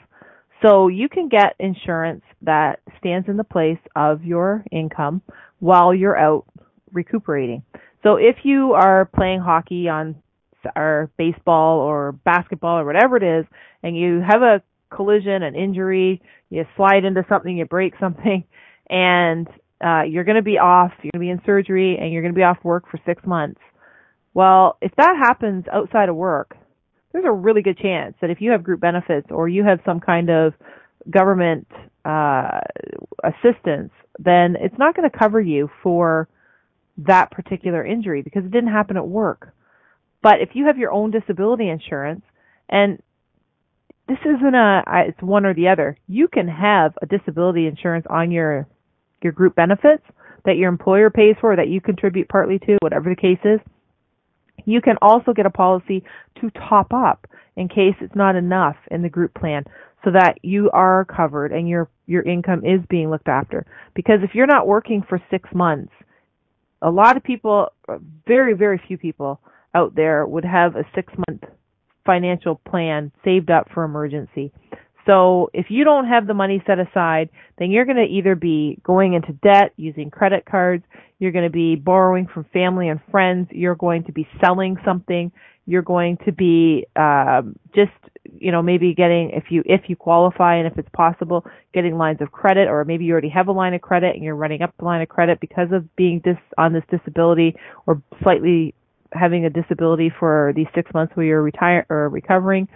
[0.63, 5.23] So you can get insurance that stands in the place of your income
[5.59, 6.47] while you're out
[6.93, 7.63] recuperating.
[8.03, 10.17] So if you are playing hockey on
[10.75, 13.47] or baseball or basketball or whatever it is
[13.83, 14.63] and you have a
[14.95, 18.45] collision, an injury, you slide into something, you break something
[18.91, 19.49] and
[19.85, 22.33] uh, you're going to be off, you're going to be in surgery and you're going
[22.33, 23.61] to be off work for 6 months
[24.35, 26.57] well, if that happens outside of work,
[27.13, 30.01] there's a really good chance that if you have group benefits or you have some
[30.01, 30.53] kind of
[31.09, 31.67] government
[32.05, 32.61] uh,
[33.23, 36.29] assistance, then it's not going to cover you for
[36.99, 39.53] that particular injury because it didn't happen at work.
[40.23, 42.23] But if you have your own disability insurance,
[42.69, 43.01] and
[44.09, 48.31] this isn't a it's one or the other, you can have a disability insurance on
[48.31, 48.67] your
[49.23, 50.03] your group benefits
[50.45, 53.61] that your employer pays for, that you contribute partly to, whatever the case is.
[54.65, 56.05] You can also get a policy
[56.41, 59.65] to top up in case it's not enough in the group plan
[60.05, 63.67] so that you are covered and your your income is being looked after.
[63.95, 65.93] Because if you're not working for 6 months,
[66.83, 67.69] a lot of people
[68.27, 69.41] very very few people
[69.75, 71.45] out there would have a 6 month
[72.05, 74.53] financial plan saved up for emergency.
[75.07, 77.29] So if you don't have the money set aside,
[77.59, 80.85] then you're going to either be going into debt using credit cards,
[81.19, 85.31] you're going to be borrowing from family and friends, you're going to be selling something,
[85.67, 87.93] you're going to be um, just
[88.39, 92.19] you know maybe getting if you if you qualify and if it's possible getting lines
[92.21, 94.75] of credit or maybe you already have a line of credit and you're running up
[94.79, 97.55] the line of credit because of being dis on this disability
[97.87, 98.75] or slightly
[99.13, 102.67] having a disability for these six months where you're retire or recovering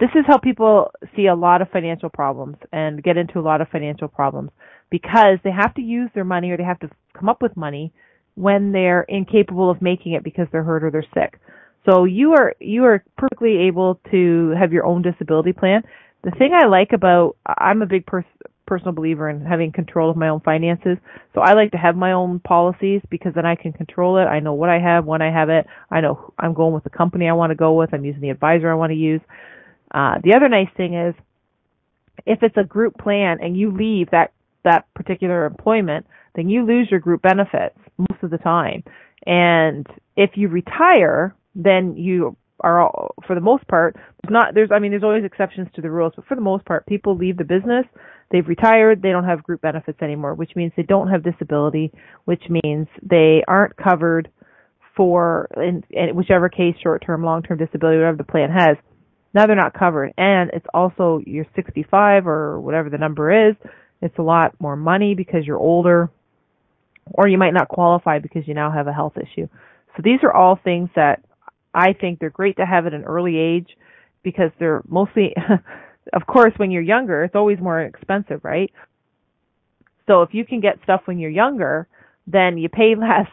[0.00, 3.60] this is how people see a lot of financial problems and get into a lot
[3.60, 4.50] of financial problems
[4.90, 7.92] because they have to use their money or they have to come up with money
[8.34, 11.38] when they're incapable of making it because they're hurt or they're sick.
[11.88, 15.82] So you are you are perfectly able to have your own disability plan.
[16.24, 18.24] The thing I like about I'm a big pers-
[18.66, 20.96] personal believer in having control of my own finances.
[21.34, 24.24] So I like to have my own policies because then I can control it.
[24.24, 25.66] I know what I have, when I have it.
[25.90, 27.92] I know I'm going with the company I want to go with.
[27.92, 29.20] I'm using the advisor I want to use.
[29.92, 31.14] Uh, the other nice thing is
[32.26, 34.32] if it's a group plan and you leave that
[34.64, 38.84] that particular employment, then you lose your group benefits most of the time.
[39.26, 39.86] And
[40.16, 43.96] if you retire, then you are all, for the most part
[44.28, 46.86] not there's I mean there's always exceptions to the rules, but for the most part
[46.86, 47.86] people leave the business,
[48.30, 51.90] they've retired, they don't have group benefits anymore, which means they don't have disability,
[52.26, 54.30] which means they aren't covered
[54.94, 58.76] for in, in whichever case short term, long term disability, whatever the plan has
[59.34, 60.12] now they're not covered.
[60.16, 63.56] And it's also you're 65 or whatever the number is.
[64.02, 66.10] It's a lot more money because you're older,
[67.06, 69.46] or you might not qualify because you now have a health issue.
[69.96, 71.22] So these are all things that
[71.74, 73.76] I think they're great to have at an early age
[74.22, 75.34] because they're mostly,
[76.12, 78.72] of course, when you're younger, it's always more expensive, right?
[80.06, 81.86] So if you can get stuff when you're younger,
[82.26, 83.28] then you pay less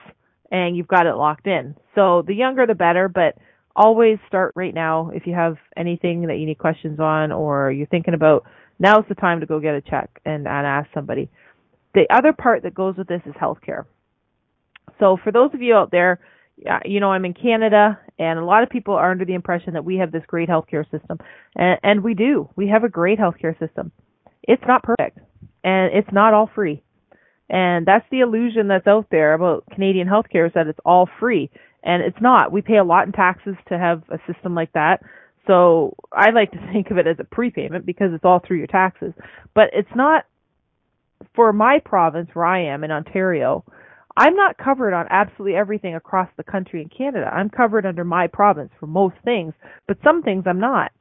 [0.51, 1.75] and you've got it locked in.
[1.95, 3.37] So the younger the better, but
[3.77, 7.87] always start right now if you have anything that you need questions on or you're
[7.87, 8.43] thinking about
[8.79, 11.29] now's the time to go get a check and, and ask somebody.
[11.93, 13.85] The other part that goes with this is healthcare.
[14.99, 16.19] So for those of you out there,
[16.85, 19.85] you know, I'm in Canada and a lot of people are under the impression that
[19.85, 21.19] we have this great healthcare system.
[21.55, 22.49] And, and we do.
[22.55, 23.91] We have a great healthcare system.
[24.41, 25.19] It's not perfect
[25.63, 26.83] and it's not all free.
[27.49, 31.49] And that's the illusion that's out there about Canadian healthcare is that it's all free
[31.87, 32.51] and it's not.
[32.51, 35.01] We pay a lot in taxes to have a system like that.
[35.47, 38.67] So I like to think of it as a prepayment because it's all through your
[38.67, 39.13] taxes.
[39.55, 40.25] But it's not
[41.33, 43.63] for my province where I am in Ontario.
[44.17, 47.31] I'm not covered on absolutely everything across the country in Canada.
[47.33, 49.53] I'm covered under my province for most things,
[49.87, 50.91] but some things I'm not.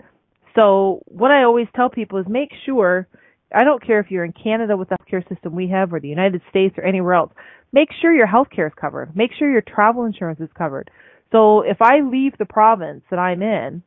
[0.55, 3.09] So what I always tell people is make sure
[3.55, 6.09] I don't care if you're in Canada with the healthcare system we have or the
[6.09, 7.33] United States or anywhere else
[7.73, 9.15] make sure your health care is covered.
[9.15, 10.91] Make sure your travel insurance is covered.
[11.31, 13.83] So if I leave the province that I'm in,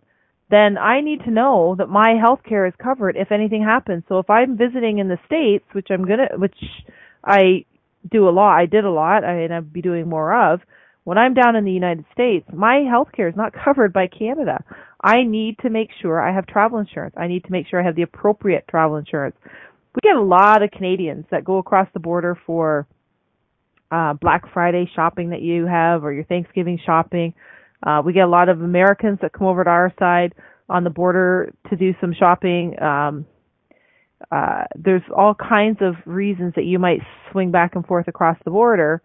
[0.51, 4.03] then I need to know that my health care is covered if anything happens.
[4.07, 6.55] So if I'm visiting in the States, which I'm gonna, which
[7.23, 7.65] I
[8.09, 10.61] do a lot, I did a lot, I, and I'll be doing more of,
[11.03, 14.63] when I'm down in the United States, my health care is not covered by Canada.
[15.01, 17.15] I need to make sure I have travel insurance.
[17.17, 19.35] I need to make sure I have the appropriate travel insurance.
[19.95, 22.87] We get a lot of Canadians that go across the border for
[23.91, 27.33] uh, Black Friday shopping that you have or your Thanksgiving shopping.
[27.81, 30.35] Uh, we get a lot of Americans that come over to our side
[30.67, 32.79] on the border to do some shopping.
[32.81, 33.25] Um,
[34.31, 36.99] uh, there's all kinds of reasons that you might
[37.31, 39.01] swing back and forth across the border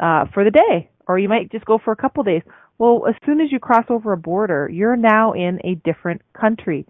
[0.00, 2.42] uh, for the day, or you might just go for a couple days.
[2.80, 6.86] Well, as soon as you cross over a border, you're now in a different country.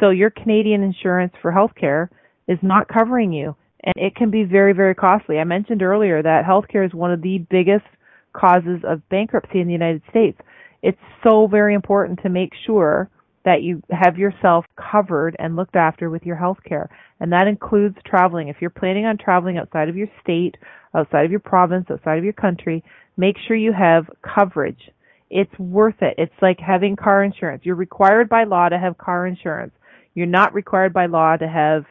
[0.00, 2.08] So your Canadian insurance for healthcare
[2.48, 5.38] is not covering you and it can be very, very costly.
[5.38, 7.84] I mentioned earlier that healthcare is one of the biggest
[8.32, 10.40] causes of bankruptcy in the United States.
[10.82, 13.08] It's so very important to make sure
[13.44, 16.90] that you have yourself covered and looked after with your health care.
[17.20, 18.48] And that includes traveling.
[18.48, 20.56] If you're planning on traveling outside of your state,
[20.96, 22.82] outside of your province, outside of your country,
[23.16, 24.90] make sure you have coverage.
[25.30, 26.14] It's worth it.
[26.18, 27.62] It's like having car insurance.
[27.64, 29.72] You're required by law to have car insurance.
[30.14, 31.84] You're not required by law to have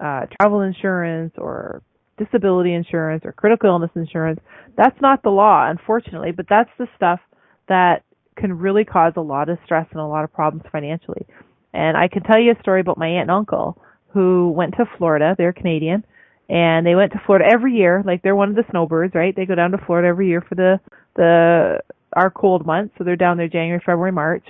[0.00, 1.82] uh, travel insurance or
[2.18, 4.40] disability insurance or critical illness insurance.
[4.76, 7.20] That's not the law, unfortunately, but that's the stuff
[7.68, 8.02] that
[8.36, 11.26] can really cause a lot of stress and a lot of problems financially.
[11.72, 14.84] And I can tell you a story about my aunt and uncle who went to
[14.96, 15.34] Florida.
[15.36, 16.04] They're Canadian.
[16.48, 19.36] And they went to Florida every year, like they're one of the snowbirds, right?
[19.36, 20.80] They go down to Florida every year for the
[21.14, 21.80] the
[22.12, 24.46] our cold months, so they're down there January, February, March.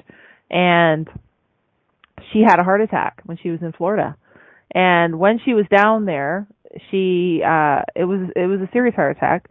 [0.51, 1.09] And
[2.33, 4.17] she had a heart attack when she was in Florida.
[4.75, 6.47] And when she was down there,
[6.91, 9.49] she uh it was it was a serious heart attack.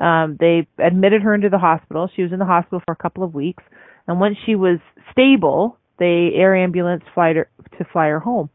[0.00, 2.08] Um they admitted her into the hospital.
[2.14, 3.62] She was in the hospital for a couple of weeks.
[4.06, 4.78] And once she was
[5.12, 7.48] stable, they air ambulance flight her
[7.78, 8.50] to fly her home.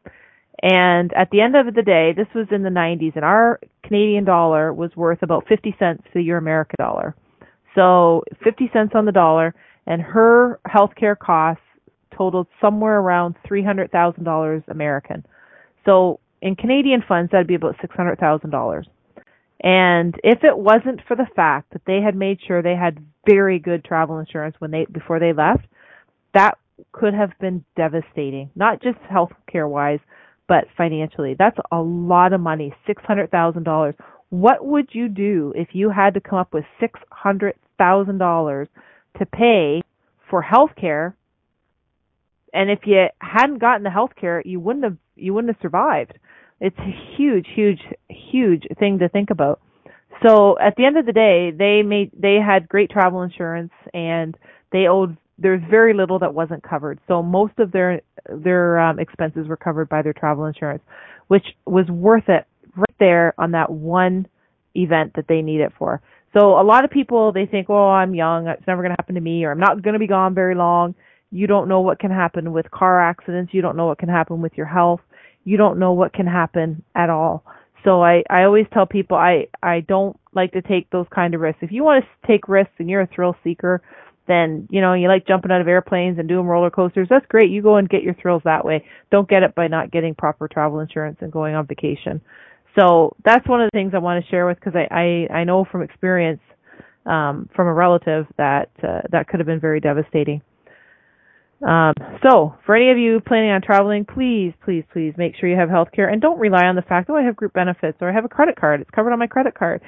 [0.62, 4.24] And at the end of the day, this was in the 90s, and our Canadian
[4.24, 7.14] dollar was worth about 50 cents to your American dollar.
[7.76, 9.54] So 50 cents on the dollar,
[9.86, 11.62] and her healthcare costs
[12.18, 15.26] totaled somewhere around $300,000 American.
[15.86, 18.84] So in Canadian funds, that'd be about $600,000.
[19.62, 23.60] And if it wasn't for the fact that they had made sure they had very
[23.60, 25.66] good travel insurance when they before they left,
[26.34, 26.58] that
[26.92, 30.00] could have been devastating, not just healthcare wise,
[30.48, 31.36] but financially.
[31.38, 33.94] That's a lot of money, $600,000.
[34.30, 37.54] What would you do if you had to come up with $600,000
[39.20, 39.82] to pay
[40.30, 41.16] for health care?
[42.54, 46.14] And if you hadn't gotten the health care, you wouldn't have you wouldn't have survived.
[46.62, 49.62] It's a huge, huge, huge thing to think about.
[50.26, 54.38] So at the end of the day, they made they had great travel insurance and
[54.72, 57.00] they owed there's very little that wasn't covered.
[57.08, 60.84] So most of their their um, expenses were covered by their travel insurance,
[61.28, 62.46] which was worth it
[62.76, 64.28] right there on that one
[64.76, 66.02] event that they need it for.
[66.36, 69.16] So a lot of people they think, "Oh, I'm young, it's never going to happen
[69.16, 70.96] to me," or "I'm not going to be gone very long."
[71.32, 73.54] You don't know what can happen with car accidents.
[73.54, 75.02] You don't know what can happen with your health.
[75.44, 77.44] You don't know what can happen at all.
[77.84, 81.42] So I I always tell people I I don't like to take those kind of
[81.42, 81.64] risks.
[81.64, 83.82] If you want to take risks and you're a thrill seeker,
[84.28, 87.52] then you know you like jumping out of airplanes and doing roller coasters that's great
[87.52, 90.48] you go and get your thrills that way don't get it by not getting proper
[90.48, 92.22] travel insurance and going on vacation
[92.78, 95.44] so that's one of the things i want to share with because I, I i
[95.44, 96.42] know from experience
[97.06, 100.42] um from a relative that uh, that could have been very devastating
[101.66, 105.56] um, so, for any of you planning on traveling, please, please, please make sure you
[105.56, 108.10] have health care and don't rely on the fact, oh, I have group benefits or
[108.10, 108.82] I have a credit card.
[108.82, 109.82] It's covered on my credit card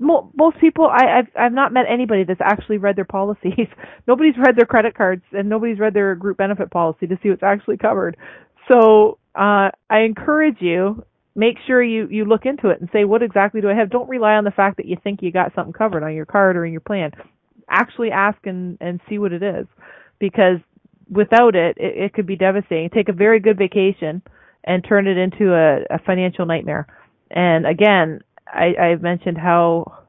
[0.00, 3.68] most people I, I've I've not met anybody that's actually read their policies.
[4.08, 7.42] nobody's read their credit cards and nobody's read their group benefit policy to see what's
[7.42, 8.16] actually covered.
[8.68, 11.04] So uh, I encourage you
[11.34, 13.90] make sure you you look into it and say what exactly do I have.
[13.90, 16.56] Don't rely on the fact that you think you got something covered on your card
[16.56, 17.12] or in your plan.
[17.68, 19.66] Actually ask and and see what it is
[20.18, 20.58] because
[21.10, 22.90] without it, it, it could be devastating.
[22.90, 24.22] Take a very good vacation
[24.64, 26.86] and turn it into a, a financial nightmare.
[27.30, 30.04] And again, I, I've mentioned how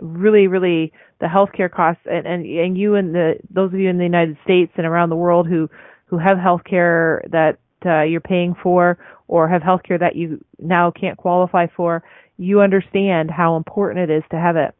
[0.00, 3.98] really, really the healthcare costs and, and, and you and the, those of you in
[3.98, 5.68] the United States and around the world who,
[6.06, 11.16] who have healthcare that uh, you're paying for or have healthcare that you now can't
[11.16, 12.02] qualify for,
[12.36, 14.74] you understand how important it is to have it.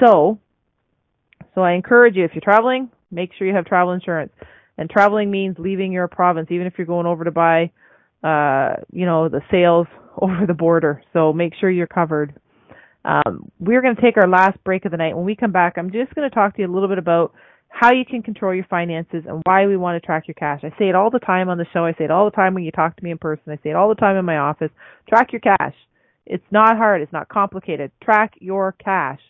[0.00, 0.38] So,
[1.54, 4.32] so I encourage you, if you're traveling, make sure you have travel insurance.
[4.78, 7.70] And traveling means leaving your province, even if you're going over to buy,
[8.22, 9.86] uh, you know, the sales
[10.20, 11.02] over the border.
[11.12, 12.34] So make sure you're covered.
[13.04, 15.16] Um, we're going to take our last break of the night.
[15.16, 17.32] When we come back, I'm just going to talk to you a little bit about
[17.78, 20.60] how you can control your finances and why we want to track your cash.
[20.62, 21.84] I say it all the time on the show.
[21.84, 23.52] I say it all the time when you talk to me in person.
[23.52, 24.70] I say it all the time in my office.
[25.06, 25.74] Track your cash.
[26.24, 27.02] It's not hard.
[27.02, 27.92] It's not complicated.
[28.02, 29.20] Track your cash.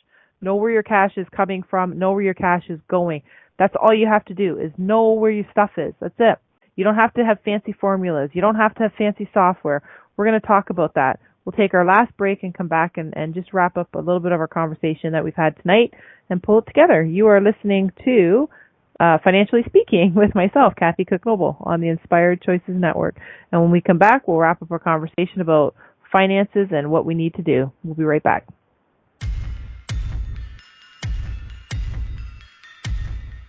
[0.40, 1.99] Know where your cash is coming from.
[1.99, 3.22] Know where your cash is going.
[3.59, 5.94] That's all you have to do is know where your stuff is.
[6.01, 6.38] That's it.
[6.76, 8.30] You don't have to have fancy formulas.
[8.32, 9.82] You don't have to have fancy software.
[10.16, 11.18] We're going to talk about that.
[11.47, 14.18] We'll take our last break and come back and, and just wrap up a little
[14.18, 15.94] bit of our conversation that we've had tonight
[16.28, 17.05] and pull it together.
[17.05, 18.49] You are listening to
[18.99, 23.16] uh, Financially Speaking with myself, Kathy Cook Noble, on the Inspired Choices Network.
[23.53, 25.76] And when we come back, we'll wrap up our conversation about
[26.11, 27.70] finances and what we need to do.
[27.84, 28.47] We'll be right back.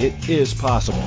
[0.00, 1.02] It is possible.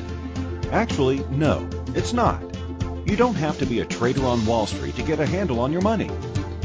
[0.72, 2.40] Actually, no, it's not.
[3.04, 5.72] You don't have to be a trader on Wall Street to get a handle on
[5.72, 6.10] your money.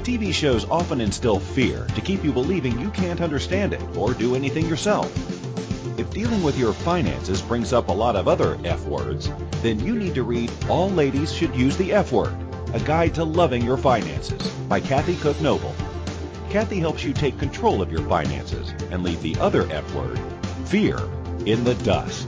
[0.02, 4.36] TV shows often instill fear to keep you believing you can't understand it or do
[4.36, 5.10] anything yourself.
[6.00, 9.30] If dealing with your finances brings up a lot of other F words,
[9.62, 12.36] then you need to read All Ladies Should Use the F Word,
[12.74, 15.76] a guide to loving your finances by Kathy Cook Noble.
[16.50, 20.20] Kathy helps you take control of your finances and leave the other F word,
[20.66, 20.98] fear,
[21.46, 22.28] in the dust.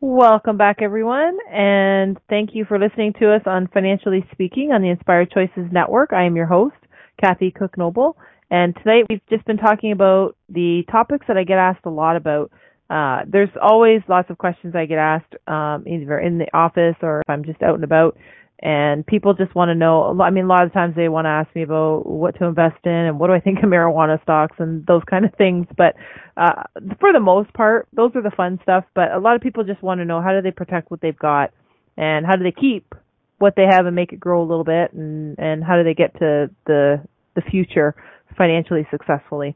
[0.00, 4.90] Welcome back, everyone, and thank you for listening to us on Financially Speaking on the
[4.90, 6.12] Inspired Choices Network.
[6.12, 6.76] I am your host,
[7.20, 8.16] Kathy Cook Noble,
[8.48, 12.14] and tonight we've just been talking about the topics that I get asked a lot
[12.14, 12.52] about.
[12.88, 17.22] Uh, there's always lots of questions I get asked, um, either in the office or
[17.22, 18.16] if I'm just out and about,
[18.60, 20.18] and people just want to know.
[20.20, 22.84] I mean, a lot of times they want to ask me about what to invest
[22.84, 25.66] in and what do I think of marijuana stocks and those kind of things.
[25.76, 25.94] But
[26.36, 26.64] uh,
[26.98, 28.84] for the most part, those are the fun stuff.
[28.94, 31.18] But a lot of people just want to know how do they protect what they've
[31.18, 31.52] got
[31.96, 32.94] and how do they keep
[33.38, 35.94] what they have and make it grow a little bit and and how do they
[35.94, 37.00] get to the
[37.36, 37.94] the future
[38.36, 39.54] financially successfully.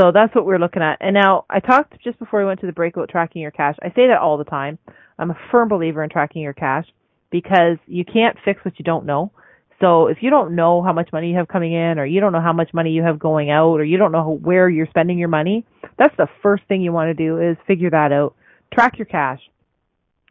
[0.00, 0.98] So that's what we're looking at.
[1.00, 3.76] And now I talked just before we went to the break about tracking your cash.
[3.82, 4.78] I say that all the time.
[5.18, 6.86] I'm a firm believer in tracking your cash
[7.30, 9.32] because you can't fix what you don't know.
[9.80, 12.32] So if you don't know how much money you have coming in or you don't
[12.32, 15.18] know how much money you have going out or you don't know where you're spending
[15.18, 15.64] your money,
[15.98, 18.34] that's the first thing you want to do is figure that out.
[18.72, 19.40] Track your cash.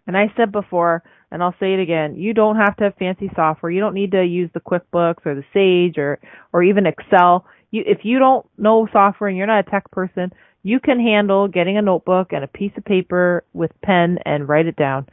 [0.05, 3.29] And I said before, and I'll say it again, you don't have to have fancy
[3.35, 3.71] software.
[3.71, 6.19] You don't need to use the QuickBooks or the Sage or
[6.53, 7.45] or even Excel.
[7.71, 10.31] You if you don't know software and you're not a tech person,
[10.63, 14.67] you can handle getting a notebook and a piece of paper with pen and write
[14.67, 15.07] it down.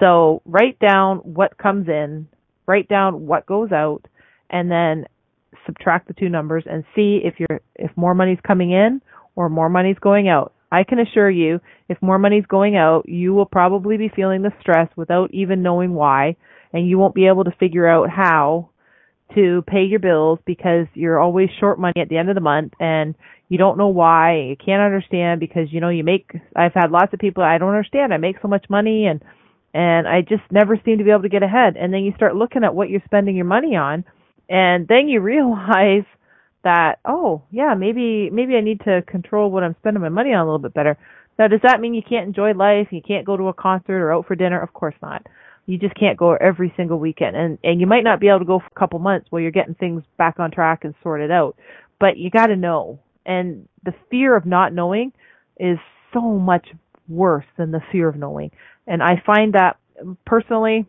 [0.00, 2.28] So write down what comes in,
[2.66, 4.02] write down what goes out,
[4.50, 5.06] and then
[5.64, 9.00] subtract the two numbers and see if you're if more money's coming in
[9.34, 10.52] or more money's going out.
[10.70, 14.52] I can assure you, if more money's going out, you will probably be feeling the
[14.60, 16.36] stress without even knowing why,
[16.72, 18.70] and you won't be able to figure out how
[19.34, 22.72] to pay your bills because you're always short money at the end of the month
[22.78, 23.14] and
[23.48, 27.12] you don't know why, you can't understand because you know you make I've had lots
[27.12, 28.12] of people I don't understand.
[28.12, 29.22] I make so much money and
[29.76, 31.76] and I just never seem to be able to get ahead.
[31.76, 34.04] And then you start looking at what you're spending your money on,
[34.48, 36.04] and then you realize
[36.64, 40.40] that oh yeah maybe maybe I need to control what I'm spending my money on
[40.40, 40.96] a little bit better.
[41.38, 42.88] Now does that mean you can't enjoy life?
[42.90, 44.60] You can't go to a concert or out for dinner?
[44.60, 45.26] Of course not.
[45.66, 48.44] You just can't go every single weekend, and and you might not be able to
[48.46, 51.56] go for a couple months while you're getting things back on track and sorted out.
[52.00, 55.12] But you got to know, and the fear of not knowing
[55.58, 55.78] is
[56.14, 56.66] so much
[57.08, 58.50] worse than the fear of knowing.
[58.86, 59.78] And I find that
[60.24, 60.86] personally,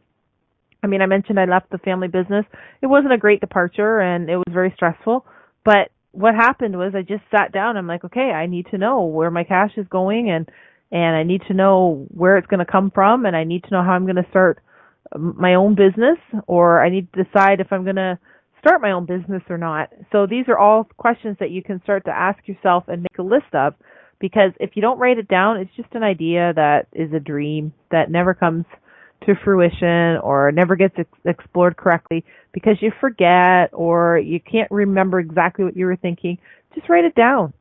[0.84, 2.46] I mean, I mentioned I left the family business.
[2.82, 5.26] It wasn't a great departure and it was very stressful.
[5.66, 7.78] But what happened was I just sat down.
[7.78, 10.50] I'm like, okay, I need to know where my cash is going and,
[10.92, 13.72] and I need to know where it's going to come from and I need to
[13.72, 14.62] know how I'm going to start
[15.16, 16.18] my own business
[16.48, 18.20] or I need to decide if I'm going to
[18.60, 19.92] start my own business or not.
[20.12, 23.24] So these are all questions that you can start to ask yourself and make a
[23.24, 23.74] list of
[24.20, 27.74] because if you don't write it down, it's just an idea that is a dream
[27.92, 28.66] that never comes
[29.26, 35.20] to fruition or never gets ex- explored correctly because you forget or you can't remember
[35.20, 36.38] exactly what you were thinking.
[36.76, 37.54] Just write it down.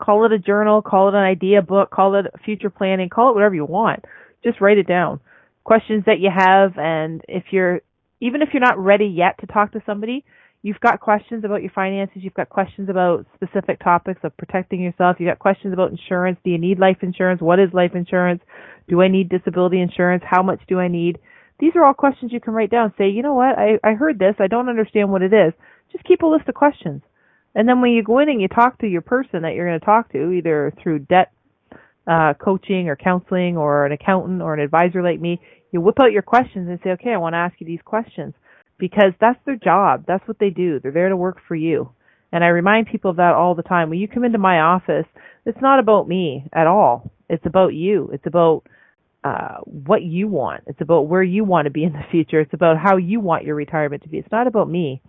[0.00, 3.34] Call it a journal, call it an idea book, call it future planning, call it
[3.34, 4.04] whatever you want.
[4.44, 5.20] Just write it down.
[5.64, 7.80] Questions that you have and if you're
[8.20, 10.24] even if you're not ready yet to talk to somebody,
[10.62, 15.16] you've got questions about your finances, you've got questions about specific topics of protecting yourself,
[15.18, 16.38] you've got questions about insurance.
[16.44, 17.40] Do you need life insurance?
[17.40, 18.42] What is life insurance?
[18.88, 20.22] Do I need disability insurance?
[20.26, 21.18] How much do I need?
[21.60, 22.92] These are all questions you can write down.
[22.98, 23.58] Say, you know what?
[23.58, 24.34] I, I heard this.
[24.38, 25.52] I don't understand what it is.
[25.92, 27.02] Just keep a list of questions.
[27.54, 29.80] And then when you go in and you talk to your person that you're going
[29.80, 31.32] to talk to, either through debt
[32.06, 35.40] uh, coaching or counseling or an accountant or an advisor like me,
[35.72, 38.34] you whip out your questions and say, okay, I want to ask you these questions
[38.78, 40.04] because that's their job.
[40.06, 40.80] That's what they do.
[40.80, 41.90] They're there to work for you.
[42.30, 43.90] And I remind people of that all the time.
[43.90, 45.06] When you come into my office,
[45.46, 47.10] it's not about me at all.
[47.28, 48.10] It's about you.
[48.12, 48.64] It's about
[49.24, 50.64] uh, what you want.
[50.66, 52.40] It's about where you want to be in the future.
[52.40, 54.18] It's about how you want your retirement to be.
[54.18, 55.02] It's not about me.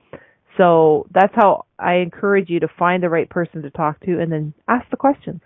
[0.57, 4.31] So that's how I encourage you to find the right person to talk to and
[4.31, 5.41] then ask the questions.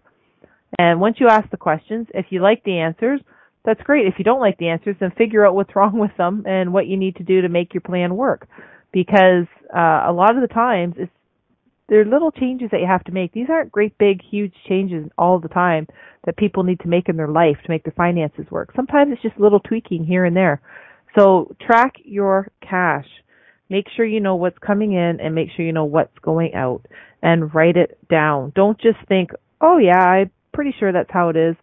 [0.80, 3.22] And once you ask the questions, if you like the answers,
[3.66, 4.08] that's great.
[4.08, 6.88] If you don't like the answers, then figure out what's wrong with them and what
[6.88, 8.48] you need to do to make your plan work.
[8.92, 11.12] Because uh, a lot of the times, it's
[11.90, 13.34] there are little changes that you have to make.
[13.34, 15.88] These aren't great big huge changes all the time
[16.26, 18.72] that people need to make in their life to make their finances work.
[18.76, 20.62] Sometimes it's just little tweaking here and there.
[21.18, 23.06] So track your cash.
[23.70, 26.86] Make sure you know what's coming in and make sure you know what's going out
[27.22, 28.54] and write it down.
[28.56, 31.56] Don't just think, "Oh yeah, I'm pretty sure that's how it is."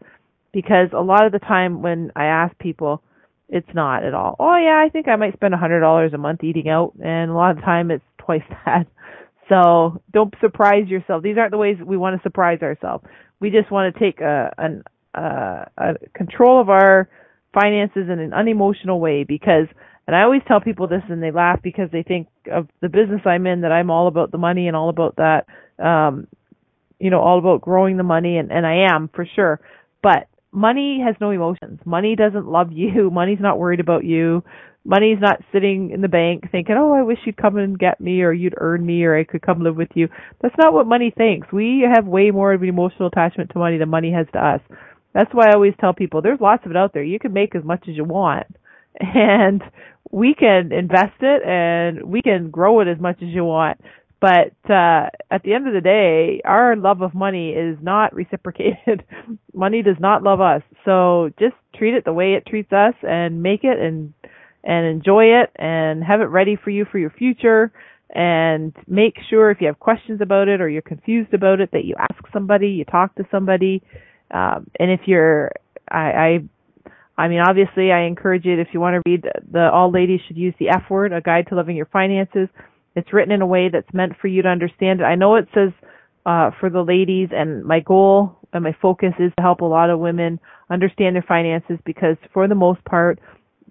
[0.52, 3.02] Because a lot of the time when I ask people,
[3.48, 4.36] it's not at all.
[4.38, 7.30] Oh yeah, I think I might spend a hundred dollars a month eating out, and
[7.30, 8.86] a lot of the time it's twice that.
[9.48, 11.22] So don't surprise yourself.
[11.22, 13.04] These aren't the ways we want to surprise ourselves.
[13.40, 17.08] We just want to take a, an, uh, a control of our
[17.52, 19.66] finances in an unemotional way because,
[20.06, 23.22] and I always tell people this and they laugh because they think of the business
[23.24, 25.46] I'm in that I'm all about the money and all about that,
[25.84, 26.28] um,
[27.00, 29.58] you know, all about growing the money and, and I am for sure.
[30.00, 31.80] But money has no emotions.
[31.84, 33.10] Money doesn't love you.
[33.12, 34.42] Money's not worried about you
[34.84, 38.22] money's not sitting in the bank thinking, "Oh, I wish you'd come and get me,
[38.22, 40.08] or you'd earn me, or I could come live with you."
[40.40, 41.52] That's not what money thinks.
[41.52, 44.60] We have way more of an emotional attachment to money than money has to us.
[45.12, 47.02] That's why I always tell people there's lots of it out there.
[47.02, 48.46] You can make as much as you want,
[49.00, 49.62] and
[50.10, 53.80] we can invest it and we can grow it as much as you want.
[54.20, 59.04] But uh, at the end of the day, our love of money is not reciprocated.
[59.54, 60.62] money does not love us.
[60.84, 64.12] So just treat it the way it treats us and make it and
[64.62, 67.72] and enjoy it and have it ready for you for your future
[68.14, 71.84] and make sure if you have questions about it or you're confused about it that
[71.84, 73.82] you ask somebody, you talk to somebody.
[74.30, 75.52] Um, and if you're,
[75.88, 76.38] I, I,
[77.16, 80.36] I mean, obviously, I encourage it if you want to read the All Ladies Should
[80.36, 82.48] Use the F Word, A Guide to Loving Your Finances.
[83.00, 85.04] It's written in a way that's meant for you to understand it.
[85.04, 85.70] I know it says
[86.26, 89.88] uh, for the ladies, and my goal and my focus is to help a lot
[89.88, 90.38] of women
[90.68, 93.18] understand their finances because, for the most part,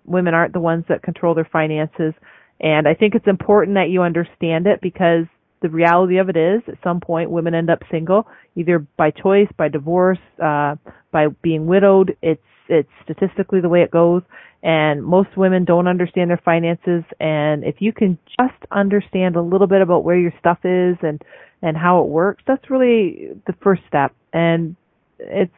[0.05, 2.13] women aren't the ones that control their finances.
[2.59, 5.25] And I think it's important that you understand it because
[5.61, 9.47] the reality of it is at some point women end up single, either by choice,
[9.57, 10.75] by divorce, uh,
[11.11, 12.17] by being widowed.
[12.21, 14.21] It's, it's statistically the way it goes.
[14.61, 17.03] And most women don't understand their finances.
[17.19, 21.21] And if you can just understand a little bit about where your stuff is and,
[21.61, 24.13] and how it works, that's really the first step.
[24.33, 24.75] And
[25.19, 25.53] it's,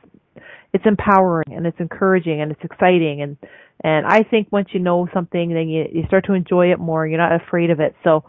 [0.73, 3.37] it's empowering and it's encouraging and it's exciting and
[3.83, 7.07] and I think once you know something, then you, you start to enjoy it more.
[7.07, 7.95] You're not afraid of it.
[8.03, 8.23] So,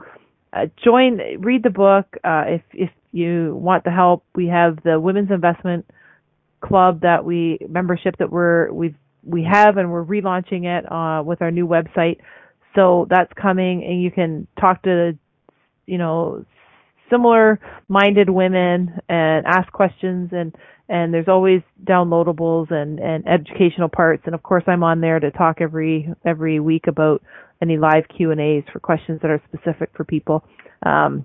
[0.53, 2.07] uh, join, read the book.
[2.25, 5.87] Uh, if, if you want the help, we have the Women's Investment
[6.63, 8.95] Club that we, membership that we're, we've,
[9.25, 12.19] we have and we're relaunching it, uh, with our new website.
[12.75, 15.19] So that's coming and you can talk to,
[15.87, 16.45] you know,
[17.11, 20.55] similar minded women and ask questions and
[20.89, 24.25] and there's always downloadables and, and educational parts.
[24.27, 27.23] And of course, I'm on there to talk every every week about
[27.63, 30.45] any live Q and A's for questions that are specific for people.
[30.85, 31.25] Um,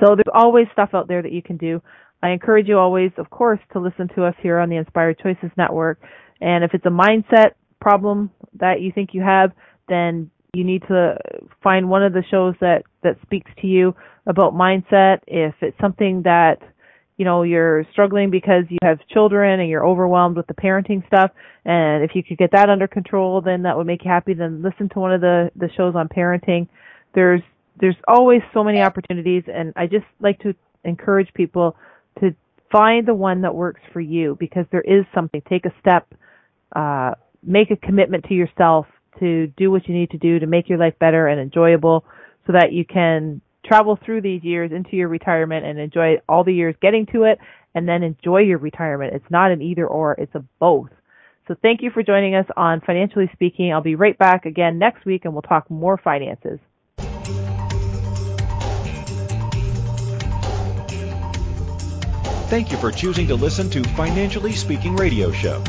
[0.00, 1.80] so there's always stuff out there that you can do.
[2.26, 5.50] I encourage you always, of course, to listen to us here on the Inspired Choices
[5.56, 6.00] Network.
[6.40, 9.52] And if it's a mindset problem that you think you have,
[9.88, 11.16] then you need to
[11.62, 13.94] find one of the shows that that speaks to you
[14.26, 15.18] about mindset.
[15.28, 16.56] If it's something that
[17.16, 21.30] you know you're struggling because you have children and you're overwhelmed with the parenting stuff
[21.64, 24.60] and if you could get that under control then that would make you happy then
[24.62, 26.68] listen to one of the the shows on parenting
[27.14, 27.40] there's
[27.80, 30.54] there's always so many opportunities and i just like to
[30.84, 31.74] encourage people
[32.20, 32.34] to
[32.70, 36.12] find the one that works for you because there is something take a step
[36.74, 37.12] uh
[37.42, 38.86] make a commitment to yourself
[39.20, 42.04] to do what you need to do to make your life better and enjoyable
[42.46, 46.52] so that you can travel through these years into your retirement and enjoy all the
[46.52, 47.38] years getting to it
[47.74, 49.14] and then enjoy your retirement.
[49.14, 50.90] It's not an either or, it's a both.
[51.48, 53.72] So thank you for joining us on Financially Speaking.
[53.72, 56.58] I'll be right back again next week and we'll talk more finances.
[62.48, 65.64] Thank you for choosing to listen to Financially Speaking Radio Show.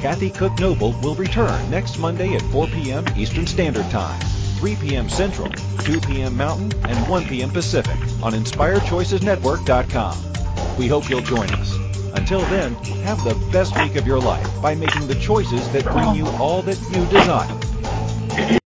[0.00, 3.04] Kathy Cook Noble will return next Monday at 4 p.m.
[3.14, 4.18] Eastern Standard Time.
[4.56, 5.10] 3 p.m.
[5.10, 6.34] Central, 2 p.m.
[6.34, 7.50] Mountain, and 1 p.m.
[7.50, 10.76] Pacific on InspiredChoicesNetwork.com.
[10.78, 11.74] We hope you'll join us.
[12.14, 16.14] Until then, have the best week of your life by making the choices that bring
[16.14, 18.60] you all that you desire.